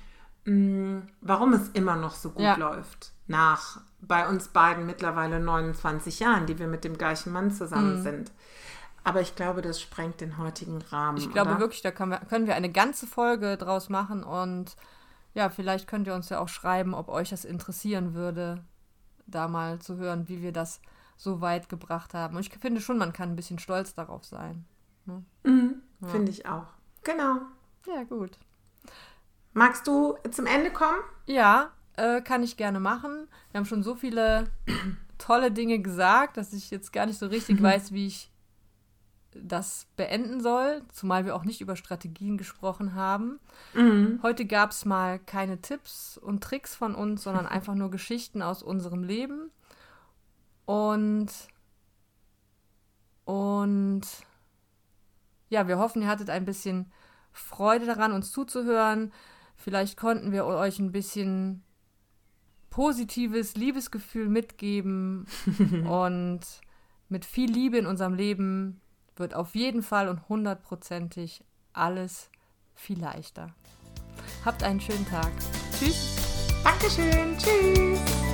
mh, 0.45 1.03
warum 1.21 1.53
es 1.53 1.69
immer 1.71 1.97
noch 1.97 2.14
so 2.14 2.31
gut 2.31 2.42
ja. 2.42 2.57
läuft. 2.57 3.12
Nach 3.27 3.81
bei 4.01 4.29
uns 4.29 4.49
beiden 4.49 4.87
mittlerweile 4.87 5.40
29 5.40 6.21
Jahren, 6.21 6.47
die 6.47 6.59
wir 6.59 6.69
mit 6.69 6.85
dem 6.85 6.97
gleichen 6.97 7.33
Mann 7.33 7.51
zusammen 7.51 7.99
mhm. 7.99 8.03
sind. 8.03 8.33
Aber 9.05 9.21
ich 9.21 9.37
glaube, 9.37 9.62
das 9.62 9.81
sprengt 9.81 10.21
den 10.21 10.38
heutigen 10.38 10.83
Rahmen. 10.83 11.19
Ich 11.19 11.31
glaube 11.31 11.53
oder? 11.53 11.61
wirklich, 11.61 11.83
da 11.83 11.92
können 11.92 12.11
wir, 12.11 12.19
können 12.19 12.47
wir 12.47 12.57
eine 12.57 12.71
ganze 12.71 13.07
Folge 13.07 13.57
draus 13.57 13.88
machen 13.88 14.25
und 14.25 14.77
ja, 15.37 15.51
vielleicht 15.51 15.87
könnt 15.87 16.07
ihr 16.07 16.14
uns 16.14 16.31
ja 16.31 16.40
auch 16.40 16.49
schreiben, 16.49 16.94
ob 16.94 17.11
euch 17.11 17.29
das 17.29 17.44
interessieren 17.44 18.14
würde, 18.14 18.64
da 19.27 19.49
mal 19.49 19.81
zu 19.81 19.99
hören, 19.99 20.29
wie 20.29 20.40
wir 20.40 20.51
das 20.51 20.81
so 21.18 21.42
weit 21.42 21.68
gebracht 21.68 22.14
haben. 22.14 22.37
Und 22.37 22.40
ich 22.40 22.59
finde 22.59 22.81
schon, 22.81 22.96
man 22.96 23.12
kann 23.12 23.29
ein 23.29 23.37
bisschen 23.37 23.59
stolz 23.59 23.94
darauf 23.94 24.25
sein. 24.25 24.64
Ne? 25.05 25.22
Mhm, 25.44 25.83
ja. 26.01 26.09
Finde 26.09 26.33
ich 26.33 26.46
auch. 26.46 26.68
Genau. 27.05 27.40
Ja, 27.87 28.05
gut. 28.05 28.38
Magst 29.53 29.87
du 29.87 30.16
zum 30.31 30.46
Ende 30.46 30.70
kommen? 30.70 31.01
Ja, 31.27 31.70
äh, 31.96 32.22
kann 32.22 32.42
ich 32.42 32.57
gerne 32.57 32.81
machen. 32.81 33.29
Wir 33.51 33.59
haben 33.59 33.66
schon 33.66 33.83
so 33.83 33.94
viele 33.94 34.51
tolle 35.18 35.53
Dinge 35.53 35.81
gesagt, 35.81 36.38
dass 36.38 36.55
ich 36.55 36.70
jetzt 36.70 36.94
gar 36.94 37.05
nicht 37.05 37.18
so 37.18 37.27
richtig 37.27 37.62
weiß, 37.62 37.92
wie 37.92 38.07
ich 38.07 38.33
das 39.42 39.87
beenden 39.96 40.40
soll, 40.40 40.83
zumal 40.92 41.25
wir 41.25 41.35
auch 41.35 41.44
nicht 41.44 41.61
über 41.61 41.77
Strategien 41.77 42.37
gesprochen 42.37 42.94
haben. 42.94 43.40
Mhm. 43.75 44.20
Heute 44.22 44.46
gab 44.46 44.70
es 44.70 44.85
mal 44.85 45.18
keine 45.18 45.61
Tipps 45.61 46.18
und 46.18 46.42
Tricks 46.42 46.75
von 46.75 46.94
uns, 46.94 47.22
sondern 47.22 47.46
einfach 47.46 47.75
nur 47.75 47.90
Geschichten 47.90 48.42
aus 48.42 48.62
unserem 48.62 49.03
Leben. 49.03 49.51
Und, 50.64 51.29
und 53.25 54.03
ja, 55.49 55.68
wir 55.68 55.79
hoffen, 55.79 56.03
ihr 56.03 56.09
hattet 56.09 56.31
ein 56.31 56.44
bisschen 56.44 56.90
Freude 57.33 57.87
daran, 57.87 58.12
uns 58.12 58.33
zuzuhören. 58.33 59.12
Vielleicht 59.57 59.96
konnten 59.96 60.33
wir 60.33 60.44
euch 60.44 60.79
ein 60.79 60.92
bisschen 60.92 61.62
positives 62.70 63.57
Liebesgefühl 63.57 64.29
mitgeben 64.29 65.27
und 65.88 66.40
mit 67.09 67.25
viel 67.25 67.51
Liebe 67.51 67.79
in 67.79 67.87
unserem 67.87 68.14
Leben 68.14 68.81
wird 69.16 69.35
auf 69.35 69.55
jeden 69.55 69.83
Fall 69.83 70.09
und 70.09 70.29
hundertprozentig 70.29 71.44
alles 71.72 72.31
viel 72.74 73.00
leichter. 73.00 73.55
Habt 74.44 74.62
einen 74.62 74.81
schönen 74.81 75.07
Tag. 75.09 75.33
Tschüss. 75.79 76.16
Dankeschön. 76.64 77.37
Tschüss. 77.38 78.26